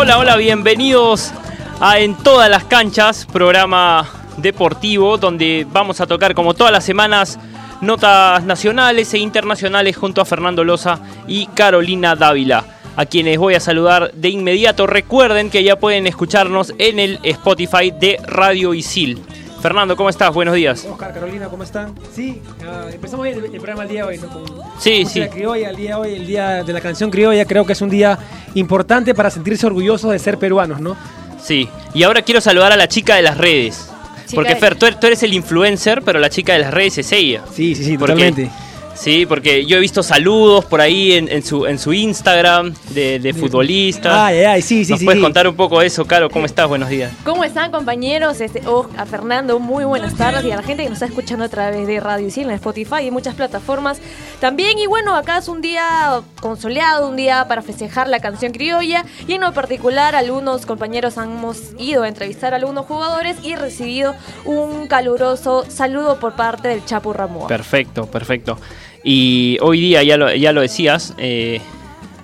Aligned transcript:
Hola, 0.00 0.18
hola, 0.18 0.36
bienvenidos 0.36 1.32
a 1.80 1.98
En 1.98 2.14
todas 2.14 2.48
las 2.48 2.64
canchas, 2.64 3.26
programa 3.26 4.08
deportivo 4.38 5.18
donde 5.18 5.66
vamos 5.70 6.00
a 6.00 6.06
tocar 6.06 6.34
como 6.34 6.54
todas 6.54 6.72
las 6.72 6.84
semanas 6.84 7.38
notas 7.80 8.42
nacionales 8.44 9.12
e 9.12 9.18
internacionales 9.18 9.96
junto 9.96 10.20
a 10.20 10.24
Fernando 10.24 10.64
Loza 10.64 11.00
y 11.26 11.46
Carolina 11.48 12.16
Dávila, 12.16 12.64
a 12.98 13.06
quienes 13.06 13.38
voy 13.38 13.54
a 13.54 13.60
saludar 13.60 14.10
de 14.12 14.28
inmediato. 14.28 14.88
Recuerden 14.88 15.50
que 15.50 15.62
ya 15.62 15.76
pueden 15.76 16.08
escucharnos 16.08 16.74
en 16.78 16.98
el 16.98 17.20
Spotify 17.22 17.92
de 17.92 18.18
Radio 18.24 18.74
Isil. 18.74 19.22
Fernando, 19.62 19.94
¿cómo 19.94 20.08
estás? 20.08 20.34
Buenos 20.34 20.56
días. 20.56 20.84
Oscar, 20.84 21.14
Carolina, 21.14 21.46
¿cómo 21.46 21.62
están? 21.62 21.94
Sí, 22.12 22.42
uh, 22.60 22.88
empezamos 22.88 23.28
el, 23.28 23.44
el, 23.44 23.50
programa 23.52 23.84
el 23.84 23.88
día 23.88 24.02
de 24.02 24.08
hoy, 24.08 24.18
¿no? 24.18 24.28
Con 24.28 24.44
sí, 24.80 25.04
sí. 25.04 25.20
La 25.20 25.30
criolla, 25.30 25.70
el 25.70 25.76
día 25.76 25.90
de 25.90 25.94
hoy, 25.94 26.14
el 26.14 26.26
día 26.26 26.64
de 26.64 26.72
la 26.72 26.80
canción 26.80 27.08
criolla, 27.08 27.44
creo 27.44 27.64
que 27.64 27.74
es 27.74 27.80
un 27.80 27.88
día 27.88 28.18
importante 28.54 29.14
para 29.14 29.30
sentirse 29.30 29.64
orgullosos 29.64 30.10
de 30.10 30.18
ser 30.18 30.36
peruanos, 30.38 30.80
¿no? 30.80 30.96
Sí, 31.40 31.68
y 31.94 32.02
ahora 32.02 32.22
quiero 32.22 32.40
saludar 32.40 32.72
a 32.72 32.76
la 32.76 32.88
chica 32.88 33.14
de 33.14 33.22
las 33.22 33.38
redes. 33.38 33.90
Chica 34.26 34.34
porque 34.34 34.56
Fer, 34.56 34.74
tú, 34.74 34.86
tú, 35.00 35.06
eres 35.06 35.22
el 35.22 35.34
influencer, 35.34 36.02
pero 36.02 36.18
la 36.18 36.30
chica 36.30 36.52
de 36.52 36.58
las 36.58 36.74
redes 36.74 36.98
es 36.98 37.12
ella. 37.12 37.44
Sí, 37.54 37.76
sí, 37.76 37.84
sí, 37.84 37.96
totalmente. 37.96 38.50
Sí, 38.98 39.26
porque 39.26 39.64
yo 39.64 39.76
he 39.76 39.80
visto 39.80 40.02
saludos 40.02 40.64
por 40.64 40.80
ahí 40.80 41.12
en, 41.12 41.28
en 41.28 41.44
su, 41.44 41.66
en 41.66 41.78
su 41.78 41.92
Instagram 41.92 42.74
de, 42.90 43.20
de 43.20 43.32
futbolistas. 43.32 44.12
Ay, 44.12 44.38
ay, 44.38 44.60
sí, 44.60 44.84
sí, 44.84 44.90
¿Nos 44.90 44.98
sí. 44.98 45.04
puedes 45.04 45.20
sí. 45.20 45.22
contar 45.22 45.46
un 45.46 45.54
poco 45.54 45.80
eso, 45.80 46.04
Caro? 46.04 46.28
¿Cómo 46.28 46.46
estás? 46.46 46.66
Buenos 46.66 46.88
días. 46.88 47.12
¿Cómo 47.24 47.44
están, 47.44 47.70
compañeros? 47.70 48.40
Este, 48.40 48.60
oh, 48.66 48.88
a 48.96 49.06
Fernando, 49.06 49.60
muy 49.60 49.84
buenas 49.84 50.16
tardes. 50.16 50.44
Y 50.44 50.50
a 50.50 50.56
la 50.56 50.64
gente 50.64 50.82
que 50.82 50.88
nos 50.88 50.96
está 50.96 51.06
escuchando 51.06 51.44
a 51.44 51.48
través 51.48 51.86
de 51.86 52.00
Radio 52.00 52.26
Isil, 52.26 52.48
en 52.48 52.56
Spotify 52.56 53.04
y 53.06 53.12
muchas 53.12 53.36
plataformas 53.36 54.00
también. 54.40 54.76
Y 54.78 54.88
bueno, 54.88 55.14
acá 55.14 55.38
es 55.38 55.46
un 55.46 55.60
día 55.60 56.20
consoleado, 56.40 57.08
un 57.08 57.14
día 57.14 57.46
para 57.46 57.62
festejar 57.62 58.08
la 58.08 58.18
canción 58.18 58.50
criolla. 58.50 59.04
Y 59.28 59.34
en 59.34 59.42
lo 59.42 59.52
particular, 59.52 60.16
algunos 60.16 60.66
compañeros 60.66 61.16
hemos 61.18 61.72
ido 61.78 62.02
a 62.02 62.08
entrevistar 62.08 62.52
a 62.52 62.56
algunos 62.56 62.84
jugadores 62.86 63.36
y 63.44 63.54
recibido 63.54 64.16
un 64.44 64.88
caluroso 64.88 65.64
saludo 65.70 66.18
por 66.18 66.34
parte 66.34 66.66
del 66.66 66.84
Chapu 66.84 67.12
Ramón. 67.12 67.46
Perfecto, 67.46 68.06
perfecto. 68.06 68.58
Y 69.04 69.58
hoy 69.60 69.80
día, 69.80 70.02
ya 70.02 70.16
lo, 70.16 70.34
ya 70.34 70.52
lo 70.52 70.60
decías, 70.60 71.14
eh, 71.18 71.60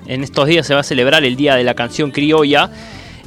en 0.07 0.23
estos 0.23 0.47
días 0.47 0.67
se 0.67 0.75
va 0.75 0.81
a 0.81 0.85
celebrar 0.85 1.25
el 1.25 1.37
Día 1.37 1.57
de 1.57 1.65
la 1.65 1.75
Canción 1.75 2.11
Criolla 2.11 2.71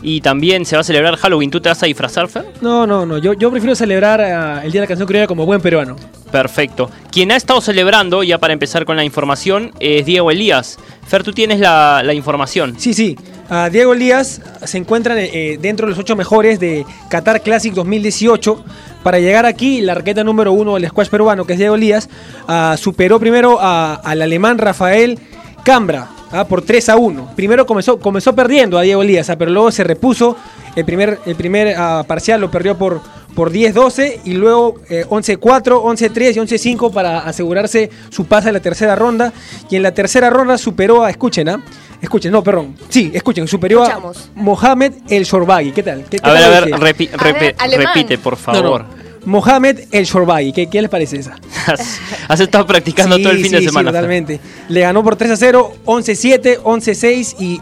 y 0.01 0.21
también 0.21 0.65
se 0.65 0.75
va 0.75 0.81
a 0.81 0.83
celebrar 0.83 1.15
Halloween. 1.15 1.49
¿Tú 1.49 1.59
te 1.59 1.69
vas 1.69 1.81
a 1.81 1.85
disfrazar, 1.87 2.27
Fer? 2.27 2.45
No, 2.61 2.85
no, 2.85 3.05
no. 3.05 3.17
Yo, 3.17 3.33
yo 3.33 3.49
prefiero 3.49 3.75
celebrar 3.75 4.19
uh, 4.19 4.65
el 4.65 4.71
Día 4.71 4.81
de 4.81 4.85
la 4.85 4.87
Canción 4.87 5.07
Criolla 5.07 5.27
como 5.27 5.45
buen 5.45 5.61
peruano. 5.61 5.95
Perfecto. 6.31 6.91
Quien 7.11 7.31
ha 7.31 7.35
estado 7.35 7.61
celebrando, 7.61 8.21
ya 8.21 8.37
para 8.37 8.53
empezar 8.53 8.85
con 8.85 8.95
la 8.95 9.03
información, 9.03 9.71
es 9.79 10.05
Diego 10.05 10.29
Elías. 10.29 10.77
Fer, 11.07 11.23
tú 11.23 11.31
tienes 11.31 11.59
la, 11.59 12.03
la 12.03 12.13
información. 12.13 12.75
Sí, 12.77 12.93
sí. 12.93 13.17
Uh, 13.49 13.69
Diego 13.71 13.93
Elías 13.93 14.41
se 14.65 14.77
encuentra 14.77 15.15
eh, 15.17 15.57
dentro 15.61 15.87
de 15.87 15.91
los 15.91 15.99
ocho 15.99 16.15
mejores 16.15 16.59
de 16.59 16.85
Qatar 17.09 17.41
Classic 17.41 17.73
2018. 17.73 18.63
Para 19.03 19.19
llegar 19.19 19.45
aquí, 19.45 19.79
la 19.79 19.95
raqueta 19.95 20.23
número 20.23 20.51
uno 20.51 20.75
del 20.75 20.87
squash 20.89 21.07
peruano, 21.07 21.45
que 21.45 21.53
es 21.53 21.59
Diego 21.59 21.75
Elías, 21.75 22.09
uh, 22.49 22.75
superó 22.75 23.19
primero 23.19 23.57
a, 23.61 23.95
al 23.95 24.21
alemán 24.21 24.57
Rafael 24.57 25.17
Cambra 25.63 26.09
¿ah? 26.31 26.45
por 26.45 26.61
3 26.61 26.89
a 26.89 26.97
1. 26.97 27.31
Primero 27.35 27.65
comenzó, 27.65 27.99
comenzó 27.99 28.33
perdiendo 28.35 28.77
a 28.77 28.81
Diego 28.81 29.01
Elías, 29.01 29.29
¿ah? 29.29 29.37
pero 29.37 29.51
luego 29.51 29.71
se 29.71 29.83
repuso. 29.83 30.35
El 30.75 30.85
primer, 30.85 31.19
el 31.25 31.35
primer 31.35 31.75
parcial 32.05 32.39
lo 32.39 32.51
perdió 32.51 32.77
por, 32.77 33.01
por 33.33 33.51
10-12 33.51 34.21
y 34.25 34.33
luego 34.33 34.75
eh, 34.89 35.05
11-4, 35.09 35.39
11-3 35.39 36.35
y 36.35 36.75
11-5 36.75 36.93
para 36.93 37.19
asegurarse 37.19 37.89
su 38.09 38.25
pase 38.25 38.49
a 38.49 38.51
la 38.51 38.59
tercera 38.59 38.95
ronda. 38.95 39.33
Y 39.69 39.75
en 39.75 39.83
la 39.83 39.93
tercera 39.93 40.29
ronda 40.29 40.57
superó 40.57 41.03
a, 41.03 41.09
escuchen, 41.09 41.49
¿ah? 41.49 41.63
Escuchen, 42.01 42.31
no, 42.31 42.43
perdón. 42.43 42.75
Sí, 42.89 43.11
escuchen, 43.13 43.47
superó 43.47 43.83
Escuchamos. 43.83 44.29
a 44.35 44.39
Mohamed 44.39 44.93
El 45.09 45.23
Shorbagui. 45.23 45.71
¿Qué 45.71 45.83
tal? 45.83 46.05
¿Qué, 46.09 46.19
a 46.21 46.31
ver, 46.31 46.43
a 46.43 46.49
ver, 46.49 46.79
repi 46.79 47.09
a 47.11 47.17
ver, 47.17 47.55
repite, 47.79 48.17
por 48.17 48.37
favor. 48.37 48.63
No, 48.63 48.79
no. 48.79 49.07
Mohamed 49.25 49.87
El 49.91 50.05
Shorbagui, 50.05 50.53
¿Qué, 50.53 50.67
¿qué, 50.67 50.81
les 50.81 50.89
parece 50.89 51.17
esa? 51.17 51.35
has, 51.67 51.99
has 52.27 52.39
estado 52.39 52.65
practicando 52.65 53.17
sí, 53.17 53.23
todo 53.23 53.33
el 53.33 53.39
fin 53.39 53.49
sí, 53.49 53.55
de 53.57 53.61
semana. 53.63 53.89
Sí, 53.89 53.95
totalmente. 53.95 54.39
Le 54.69 54.81
ganó 54.81 55.03
por 55.03 55.15
3 55.15 55.31
a 55.31 55.37
0, 55.37 55.73
11-7, 55.85 56.61
11-6 56.61 57.35
y 57.39 57.61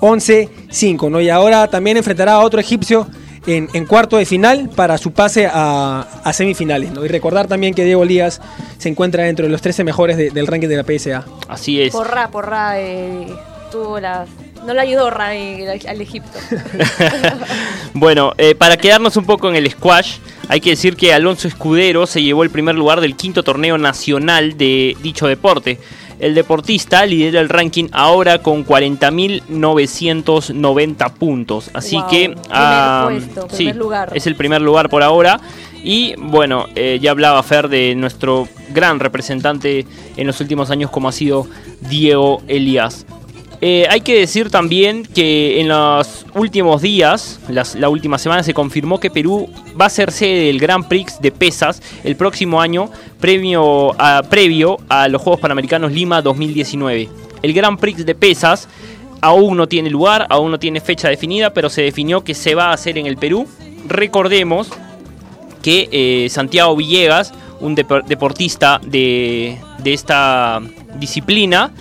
11-5, 0.00 1.10
¿no? 1.10 1.20
Y 1.20 1.30
ahora 1.30 1.68
también 1.68 1.96
enfrentará 1.96 2.34
a 2.34 2.40
otro 2.40 2.60
egipcio 2.60 3.06
en, 3.46 3.68
en, 3.72 3.86
cuarto 3.86 4.16
de 4.16 4.26
final 4.26 4.70
para 4.74 4.98
su 4.98 5.12
pase 5.12 5.46
a, 5.46 6.06
a, 6.22 6.32
semifinales. 6.32 6.92
¿no? 6.92 7.04
Y 7.04 7.08
recordar 7.08 7.46
también 7.46 7.74
que 7.74 7.84
Diego 7.84 8.04
Lías 8.04 8.40
se 8.78 8.88
encuentra 8.88 9.24
dentro 9.24 9.46
de 9.46 9.52
los 9.52 9.62
13 9.62 9.84
mejores 9.84 10.16
de, 10.16 10.30
del 10.30 10.46
ranking 10.46 10.68
de 10.68 10.76
la 10.76 10.84
PSA. 10.84 11.24
Así 11.48 11.80
es. 11.80 11.92
Porra, 11.92 12.30
porra, 12.30 12.78
eh, 12.80 13.26
tuvo. 13.70 14.00
No 14.00 14.74
le 14.74 14.80
ayudó 14.80 15.10
Ray 15.10 15.66
al 15.66 16.00
Egipto. 16.00 16.38
bueno, 17.94 18.32
eh, 18.36 18.54
para 18.54 18.76
quedarnos 18.76 19.16
un 19.16 19.24
poco 19.24 19.48
en 19.48 19.56
el 19.56 19.68
squash, 19.70 20.18
hay 20.48 20.60
que 20.60 20.68
decir 20.70 20.96
que 20.96 21.14
Alonso 21.14 21.48
Escudero 21.48 22.06
se 22.06 22.22
llevó 22.22 22.42
el 22.42 22.50
primer 22.50 22.74
lugar 22.74 23.00
del 23.00 23.16
quinto 23.16 23.42
torneo 23.42 23.78
nacional 23.78 24.58
de 24.58 24.94
dicho 25.00 25.26
deporte. 25.26 25.78
El 26.18 26.34
deportista 26.34 27.06
lidera 27.06 27.40
el 27.40 27.48
ranking 27.48 27.86
ahora 27.92 28.42
con 28.42 28.66
40.990 28.66 31.14
puntos. 31.14 31.70
Así 31.72 31.96
wow. 31.96 32.08
que 32.08 32.28
puesto, 32.28 33.48
sí, 33.50 33.72
lugar. 33.72 34.12
es 34.14 34.26
el 34.26 34.36
primer 34.36 34.60
lugar 34.60 34.90
por 34.90 35.02
ahora. 35.02 35.40
Y 35.82 36.14
bueno, 36.18 36.66
eh, 36.74 36.98
ya 37.00 37.12
hablaba 37.12 37.42
Fer 37.42 37.68
de 37.68 37.94
nuestro 37.94 38.46
gran 38.74 39.00
representante 39.00 39.86
en 40.16 40.26
los 40.26 40.38
últimos 40.42 40.70
años 40.70 40.90
como 40.90 41.08
ha 41.08 41.12
sido 41.12 41.46
Diego 41.80 42.42
Elías. 42.48 43.06
Eh, 43.62 43.86
hay 43.90 44.00
que 44.00 44.18
decir 44.18 44.48
también 44.50 45.02
que 45.02 45.60
en 45.60 45.68
los 45.68 46.24
últimos 46.34 46.80
días, 46.80 47.38
las, 47.48 47.74
la 47.74 47.90
última 47.90 48.16
semana, 48.16 48.42
se 48.42 48.54
confirmó 48.54 48.98
que 48.98 49.10
Perú 49.10 49.50
va 49.78 49.86
a 49.86 49.90
ser 49.90 50.12
sede 50.12 50.46
del 50.46 50.58
Grand 50.58 50.88
Prix 50.88 51.20
de 51.20 51.30
pesas 51.30 51.82
el 52.02 52.16
próximo 52.16 52.62
año, 52.62 52.90
previo 53.18 53.94
a, 53.98 55.08
los 55.08 55.20
Juegos 55.20 55.40
Panamericanos 55.40 55.92
Lima 55.92 56.22
2019. 56.22 57.08
El 57.42 57.52
Grand 57.52 57.78
Prix 57.78 58.06
de 58.06 58.14
pesas 58.14 58.66
aún 59.20 59.58
no 59.58 59.68
tiene 59.68 59.90
lugar, 59.90 60.26
aún 60.30 60.50
no 60.50 60.58
tiene 60.58 60.80
fecha 60.80 61.10
definida, 61.10 61.52
pero 61.52 61.68
se 61.68 61.82
definió 61.82 62.24
que 62.24 62.34
se 62.34 62.54
va 62.54 62.68
a 62.70 62.72
hacer 62.72 62.96
en 62.96 63.04
el 63.04 63.18
Perú. 63.18 63.46
Recordemos 63.86 64.70
que 65.62 65.88
eh, 65.92 66.28
Santiago 66.30 66.74
Villegas, 66.76 67.34
un 67.60 67.74
deportista 67.74 68.80
de, 68.82 69.58
de 69.82 69.92
esta 69.92 70.62
disciplina, 70.98 71.72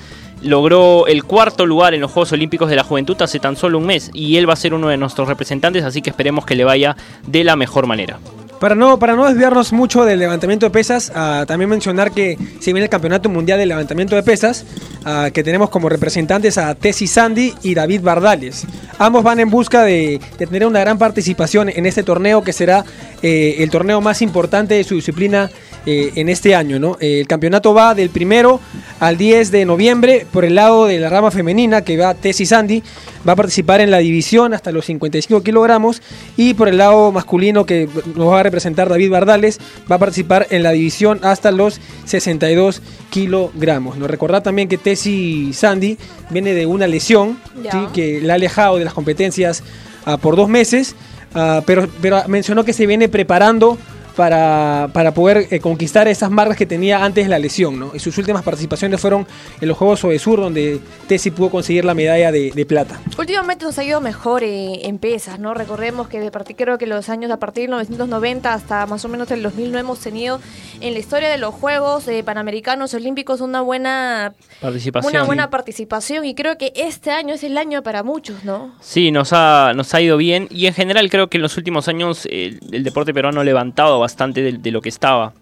logró 0.42 1.08
el 1.08 1.24
cuarto 1.24 1.66
lugar 1.66 1.94
en 1.94 2.02
los 2.02 2.12
Juegos 2.12 2.32
Olímpicos 2.32 2.70
de 2.70 2.76
la 2.76 2.84
Juventud 2.84 3.22
hace 3.22 3.40
tan 3.40 3.56
solo 3.56 3.78
un 3.78 3.86
mes 3.86 4.10
y 4.14 4.38
él 4.38 4.48
va 4.48 4.54
a 4.54 4.58
ser 4.58 4.74
uno 4.74 4.90
de 4.90 4.98
nuestros 4.98 5.28
representantes, 5.28 5.84
así 5.84 6.02
que 6.02 6.10
esperemos 6.10 6.46
que 6.46 6.56
le 6.56 6.64
vaya 6.64 6.96
de 7.28 7.44
la 7.44 7.56
mejor 7.56 7.88
manera. 7.88 8.20
Para 8.60 8.76
no, 8.76 9.00
para 9.00 9.16
no 9.16 9.26
desviarnos 9.26 9.72
mucho 9.72 10.04
del 10.04 10.20
levantamiento 10.20 10.66
de 10.66 10.70
pesas, 10.70 11.14
uh, 11.16 11.46
también 11.46 11.70
mencionar 11.70 12.12
que 12.12 12.38
se 12.60 12.74
viene 12.74 12.84
el 12.84 12.90
Campeonato 12.90 13.30
Mundial 13.30 13.58
de 13.58 13.66
Levantamiento 13.66 14.18
de 14.18 14.24
Pesas, 14.24 14.66
uh, 15.06 15.32
que 15.32 15.46
tenemos 15.46 15.70
como 15.70 15.88
representantes 15.88 16.58
a 16.58 16.76
Tessie 16.76 17.08
Sandy 17.08 17.54
y 17.64 17.74
David 17.74 18.02
Bardales. 18.02 18.68
Ambos 18.98 19.24
van 19.24 19.40
en 19.40 19.50
busca 19.50 19.84
de, 19.84 20.20
de, 20.38 20.46
tener 20.46 20.68
una 20.68 20.82
gran 20.82 20.98
participación 20.98 21.70
en 21.70 21.86
este 21.86 22.04
torneo 22.04 22.44
que 22.44 22.52
será 22.52 22.84
eh, 23.22 23.56
el 23.60 23.70
torneo 23.70 24.02
más 24.02 24.22
importante 24.22 24.76
de 24.76 24.84
su 24.84 24.96
disciplina 24.96 25.50
eh, 25.86 26.12
en 26.16 26.30
este 26.30 26.56
año. 26.56 26.80
¿no? 26.80 26.98
El 27.00 27.28
campeonato 27.28 27.74
va 27.74 27.96
del 27.96 28.10
primero 28.10 28.60
al 29.00 29.18
10 29.18 29.52
de 29.52 29.66
noviembre 29.66 30.28
por 30.32 30.46
el 30.46 30.56
lado 30.56 30.86
de 30.86 31.00
la 31.00 31.10
rama 31.10 31.32
femenina 31.32 31.84
que 31.84 31.98
va 31.98 32.14
Tessie 32.14 32.46
Sandy. 32.46 32.84
Va 33.28 33.34
a 33.34 33.36
participar 33.36 33.82
en 33.82 33.92
la 33.92 34.00
división 34.00 34.54
hasta 34.54 34.72
los 34.72 34.86
55 34.86 35.42
kilogramos 35.42 36.02
y 36.38 36.54
por 36.54 36.68
el 36.68 36.78
lado 36.78 37.12
masculino 37.12 37.66
que 37.66 37.90
nos 38.16 38.30
va 38.30 38.40
a 38.40 38.44
representar 38.44 38.90
David 38.90 39.12
Bardales 39.12 39.60
va 39.90 39.96
a 39.96 40.00
participar 40.00 40.48
en 40.50 40.64
la 40.64 40.72
división 40.72 41.20
hasta 41.24 41.52
los 41.52 41.80
62 42.06 42.82
kilogramos. 43.10 43.98
Nos 43.98 44.10
recordar 44.10 44.44
también 44.44 44.68
que 44.68 44.78
Tessie 44.78 45.54
Sandy 45.54 45.98
viene 46.30 46.54
de 46.54 46.66
una 46.66 46.88
lesión 46.88 47.40
¿sí? 47.72 47.78
que 47.94 48.22
la 48.22 48.34
ha 48.34 48.36
alejado 48.36 48.78
de 48.78 48.86
las 48.86 48.94
competencias 48.94 49.64
uh, 50.06 50.18
por 50.18 50.36
dos 50.36 50.50
meses, 50.50 50.96
uh, 51.36 51.62
pero, 51.66 51.88
pero 52.02 52.24
mencionó 52.28 52.64
que 52.64 52.74
se 52.74 52.86
viene 52.86 53.10
preparando 53.10 53.78
para, 54.20 54.90
para 54.92 55.14
poder 55.14 55.48
eh, 55.50 55.62
conquistar 55.62 56.10
esas 56.10 56.30
marcas 56.30 56.58
que 56.58 56.66
tenía 56.66 57.06
antes 57.06 57.24
de 57.24 57.30
la 57.30 57.40
lesión. 57.40 57.80
¿no? 57.80 57.92
Y 57.94 58.00
sus 58.00 58.18
últimas 58.18 58.44
participaciones 58.44 59.00
fueron 59.00 59.26
en 59.62 59.68
los 59.70 59.78
Juegos 59.78 60.02
Sur, 60.22 60.42
donde 60.42 60.82
Tessie 61.08 61.32
pudo 61.32 61.50
conseguir 61.50 61.86
la 61.86 61.94
medalla 61.94 62.30
de, 62.30 62.52
de 62.52 62.66
plata. 62.66 63.00
Últimamente 63.18 63.64
nos 63.64 63.80
ha 63.80 63.84
ido 63.86 64.02
mejor 64.02 64.44
eh, 64.44 64.82
en 64.90 64.98
pesas, 64.98 65.40
¿no? 65.40 65.54
Recordemos 65.54 66.10
que 66.10 66.20
de 66.20 66.32
partir, 66.32 66.58
creo 66.58 66.78
que 66.78 66.86
los 66.86 67.08
años 67.08 67.32
a 67.32 67.38
partir 67.38 67.62
de 67.62 67.68
1990 67.68 68.54
hasta 68.54 68.86
más 68.88 69.06
o 69.06 69.08
menos 69.08 69.32
el 69.32 69.42
2000 69.42 69.72
no 69.72 69.80
hemos 69.80 70.00
tenido 70.00 70.42
en 70.82 70.92
la 70.92 71.00
historia 71.00 71.30
de 71.30 71.38
los 71.38 71.56
Juegos 71.56 72.06
eh, 72.10 72.22
Panamericanos 72.22 72.94
Olímpicos 72.94 73.40
una 73.40 73.62
buena 73.62 74.34
Participación. 74.60 75.14
una 75.14 75.24
buena 75.24 75.50
participación 75.50 76.26
y 76.26 76.36
creo 76.36 76.58
que 76.58 76.74
este 76.76 77.12
año 77.12 77.36
es 77.36 77.44
el 77.46 77.58
año 77.58 77.84
para 77.84 78.04
muchos, 78.04 78.44
¿no? 78.44 78.76
Sí, 78.82 79.12
nos 79.12 79.32
ha, 79.32 79.72
nos 79.74 79.94
ha 79.94 80.02
ido 80.02 80.18
bien 80.18 80.50
y 80.52 80.66
en 80.66 80.74
general 80.74 81.10
creo 81.10 81.30
que 81.30 81.38
en 81.38 81.44
los 81.44 81.56
últimos 81.56 81.88
años 81.88 82.28
eh, 82.30 82.60
el 82.74 82.84
deporte 82.84 83.14
peruano 83.14 83.40
ha 83.40 83.46
levantado 83.46 83.98
bastante 83.98 84.09
de, 84.18 84.54
de 84.54 84.72
lo 84.72 84.82
que 84.82 84.90
estaba 84.90 85.34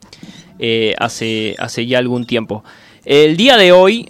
eh, 0.60 0.96
hace, 0.98 1.56
hace 1.60 1.86
ya 1.86 2.00
algún 2.00 2.26
tiempo. 2.26 2.64
El 3.06 3.38
día 3.38 3.58
de 3.58 3.72
hoy 3.72 4.10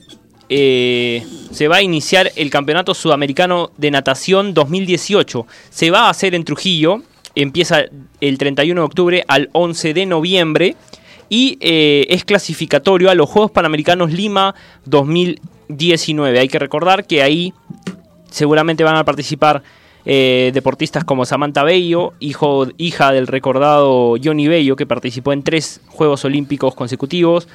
eh, 0.50 1.26
se 1.52 1.68
va 1.68 1.78
a 1.78 1.82
iniciar 1.82 2.32
el 2.38 2.50
Campeonato 2.50 2.94
Sudamericano 2.94 3.72
de 3.78 3.92
Natación 3.92 4.54
2018. 4.54 5.46
Se 5.70 5.92
va 5.92 6.08
a 6.08 6.10
hacer 6.10 6.36
en 6.36 6.46
Trujillo, 6.46 7.02
empieza 7.36 7.82
el 8.22 8.38
31 8.38 8.80
de 8.80 8.86
octubre 8.86 9.24
al 9.28 9.50
11 9.52 9.94
de 9.94 10.06
noviembre 10.06 10.76
y 11.28 11.58
eh, 11.60 12.08
es 12.10 12.24
clasificatorio 12.24 13.10
a 13.10 13.16
los 13.16 13.30
Juegos 13.30 13.52
Panamericanos 13.52 14.14
Lima 14.14 14.56
2019. 14.86 16.40
Hay 16.40 16.48
que 16.48 16.60
recordar 16.60 17.06
que 17.06 17.24
ahí 17.24 17.54
seguramente 18.32 18.86
van 18.86 18.96
a 18.96 19.04
participar 19.04 19.64
eh, 20.06 20.52
deportistas 20.54 21.04
como 21.04 21.26
Samantha 21.26 21.64
Bello, 21.64 22.14
hijo, 22.20 22.68
hija 22.78 23.12
del 23.12 23.28
recordado 23.28 24.16
Johnny 24.24 24.48
Bello, 24.48 24.76
que 24.76 24.86
participó 24.86 25.34
en 25.34 25.44
tres 25.44 25.82
Juegos 25.88 26.24
Olímpicos 26.26 26.76
consecutivos. 26.76 27.48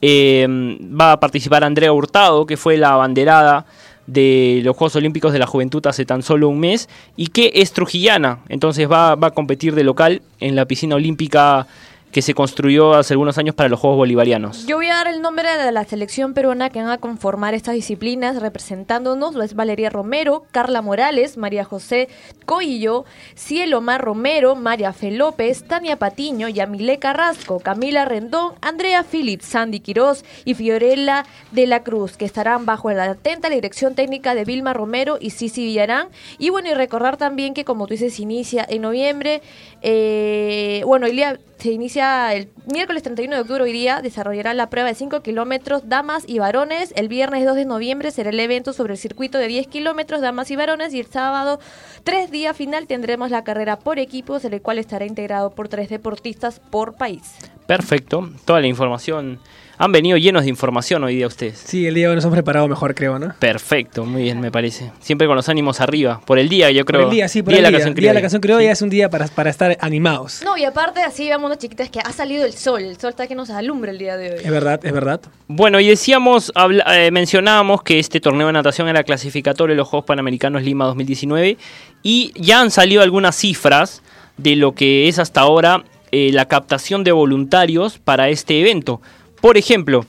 Eh, 0.00 0.46
va 0.48 1.12
a 1.12 1.20
participar 1.20 1.64
Andrea 1.64 1.92
Hurtado, 1.92 2.46
que 2.46 2.56
fue 2.56 2.76
la 2.76 2.92
abanderada 2.92 3.66
de 4.06 4.62
los 4.64 4.76
Juegos 4.76 4.96
Olímpicos 4.96 5.32
de 5.32 5.38
la 5.38 5.46
Juventud 5.46 5.86
hace 5.86 6.04
tan 6.06 6.22
solo 6.22 6.48
un 6.48 6.60
mes 6.60 6.88
y 7.16 7.28
que 7.28 7.52
es 7.54 7.72
trujillana. 7.72 8.38
Entonces 8.48 8.90
va, 8.90 9.14
va 9.14 9.28
a 9.28 9.32
competir 9.32 9.74
de 9.74 9.84
local 9.84 10.22
en 10.40 10.56
la 10.56 10.64
piscina 10.64 10.96
olímpica 10.96 11.66
que 12.12 12.22
se 12.22 12.34
construyó 12.34 12.94
hace 12.94 13.14
algunos 13.14 13.38
años 13.38 13.54
para 13.54 13.68
los 13.68 13.80
Juegos 13.80 13.98
Bolivarianos. 13.98 14.66
Yo 14.66 14.76
voy 14.76 14.88
a 14.88 14.94
dar 14.94 15.08
el 15.08 15.20
nombre 15.20 15.56
de 15.56 15.72
la 15.72 15.84
selección 15.84 16.34
peruana 16.34 16.70
que 16.70 16.80
van 16.80 16.90
a 16.90 16.98
conformar 16.98 17.54
estas 17.54 17.74
disciplinas 17.74 18.40
representándonos. 18.40 19.34
Lo 19.34 19.42
es 19.42 19.54
Valeria 19.54 19.90
Romero, 19.90 20.44
Carla 20.50 20.82
Morales, 20.82 21.36
María 21.36 21.64
José 21.64 22.08
Coillo, 22.46 23.04
Cielo 23.34 23.80
Mar 23.80 24.00
Romero, 24.00 24.56
María 24.56 24.92
Fe 24.92 25.10
López, 25.10 25.64
Tania 25.64 25.96
Patiño, 25.96 26.48
Yamile 26.48 26.98
Carrasco, 26.98 27.60
Camila 27.60 28.04
Rendón, 28.04 28.54
Andrea 28.62 29.04
Phillips, 29.04 29.44
Sandy 29.44 29.80
Quiroz 29.80 30.24
y 30.44 30.54
Fiorella 30.54 31.26
de 31.52 31.66
la 31.66 31.82
Cruz, 31.82 32.16
que 32.16 32.24
estarán 32.24 32.64
bajo 32.64 32.90
la 32.90 33.04
atenta 33.04 33.50
dirección 33.50 33.94
técnica 33.94 34.34
de 34.34 34.44
Vilma 34.44 34.72
Romero 34.72 35.18
y 35.20 35.30
Cici 35.30 35.64
Villarán. 35.64 36.08
Y 36.38 36.50
bueno, 36.50 36.70
y 36.70 36.74
recordar 36.74 37.16
también 37.16 37.54
que 37.54 37.64
como 37.64 37.86
tú 37.86 37.94
dices, 37.94 38.18
inicia 38.18 38.64
en 38.68 38.82
noviembre, 38.82 39.42
eh, 39.82 40.82
bueno, 40.86 41.06
el 41.06 41.38
se 41.58 41.72
inicia 41.72 42.32
el 42.34 42.50
miércoles 42.72 43.02
31 43.02 43.34
de 43.34 43.40
octubre 43.40 43.64
hoy 43.64 43.72
día, 43.72 44.00
desarrollará 44.00 44.54
la 44.54 44.70
prueba 44.70 44.88
de 44.88 44.94
5 44.94 45.22
kilómetros 45.22 45.88
damas 45.88 46.22
y 46.26 46.38
varones. 46.38 46.92
El 46.94 47.08
viernes 47.08 47.44
2 47.44 47.56
de 47.56 47.64
noviembre 47.64 48.12
será 48.12 48.30
el 48.30 48.38
evento 48.38 48.72
sobre 48.72 48.92
el 48.92 48.98
circuito 48.98 49.38
de 49.38 49.48
10 49.48 49.66
kilómetros 49.66 50.20
damas 50.20 50.50
y 50.52 50.56
varones 50.56 50.94
y 50.94 51.00
el 51.00 51.06
sábado, 51.06 51.58
tres 52.04 52.30
días 52.30 52.56
final, 52.56 52.86
tendremos 52.86 53.30
la 53.30 53.42
carrera 53.42 53.78
por 53.80 53.98
equipos, 53.98 54.44
en 54.44 54.54
el 54.54 54.62
cual 54.62 54.78
estará 54.78 55.04
integrado 55.04 55.50
por 55.50 55.68
tres 55.68 55.88
deportistas 55.88 56.60
por 56.60 56.94
país. 56.94 57.22
Perfecto, 57.68 58.30
toda 58.46 58.62
la 58.62 58.66
información. 58.66 59.38
Han 59.76 59.92
venido 59.92 60.16
llenos 60.16 60.44
de 60.44 60.48
información 60.48 61.04
hoy 61.04 61.16
día 61.16 61.26
ustedes. 61.26 61.62
Sí, 61.66 61.86
el 61.86 61.94
día 61.94 62.04
de 62.06 62.08
hoy 62.08 62.14
nos 62.16 62.24
hemos 62.24 62.34
preparado 62.34 62.66
mejor, 62.66 62.94
creo, 62.94 63.18
¿no? 63.18 63.34
Perfecto, 63.38 64.06
muy 64.06 64.22
bien, 64.22 64.40
me 64.40 64.50
parece. 64.50 64.90
Siempre 65.00 65.26
con 65.26 65.36
los 65.36 65.50
ánimos 65.50 65.82
arriba. 65.82 66.18
Por 66.24 66.38
el 66.38 66.48
día, 66.48 66.70
yo 66.70 66.86
creo. 66.86 67.02
Por 67.02 67.10
el 67.10 67.14
día, 67.14 67.28
sí, 67.28 67.42
por 67.42 67.50
Día 67.52 67.58
el 67.58 67.64
de 67.64 67.68
día. 67.68 67.78
la 67.78 67.84
canción 67.84 67.94
Día 67.94 68.08
de 68.10 68.14
la 68.14 68.20
canción 68.22 68.40
criolla 68.40 68.66
Sí. 68.68 68.72
es 68.72 68.82
un 68.82 68.88
día 68.88 69.10
para, 69.10 69.26
para 69.28 69.50
estar 69.50 69.76
animados. 69.82 70.40
No, 70.44 70.56
y 70.56 70.64
aparte 70.64 71.02
así 71.02 71.28
vemos 71.28 71.44
unas 71.46 71.58
chiquitas 71.58 71.90
que 71.90 72.00
ha 72.00 72.10
salido 72.10 72.46
el 72.46 72.54
sol, 72.54 72.80
el 72.82 72.98
sol 72.98 73.10
está 73.10 73.26
que 73.26 73.34
nos 73.34 73.50
alumbra 73.50 73.90
el 73.90 73.98
día 73.98 74.16
de 74.16 74.30
hoy. 74.32 74.40
Es 74.42 74.50
verdad, 74.50 74.80
es 74.82 74.92
verdad. 74.92 75.20
Bueno, 75.46 75.78
y 75.78 75.88
decíamos, 75.88 76.50
habla- 76.54 76.84
eh, 77.06 77.10
mencionábamos 77.10 77.82
que 77.82 77.98
este 77.98 78.18
torneo 78.18 78.46
de 78.46 78.54
natación 78.54 78.88
era 78.88 79.04
clasificatorio 79.04 79.74
de 79.74 79.78
los 79.78 79.86
Juegos 79.88 80.06
Panamericanos 80.06 80.62
Lima 80.62 80.86
2019 80.86 81.58
y 82.02 82.32
ya 82.34 82.62
han 82.62 82.70
salido 82.70 83.02
algunas 83.02 83.36
cifras 83.36 84.02
de 84.38 84.56
lo 84.56 84.72
que 84.72 85.06
es 85.08 85.18
hasta 85.18 85.42
ahora 85.42 85.84
eh, 86.12 86.30
la 86.32 86.46
captación 86.46 87.04
de 87.04 87.12
voluntarios 87.12 87.98
para 87.98 88.28
este 88.28 88.60
evento. 88.60 89.00
Por 89.40 89.56
ejemplo, 89.56 90.04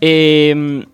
eh, 0.00 0.84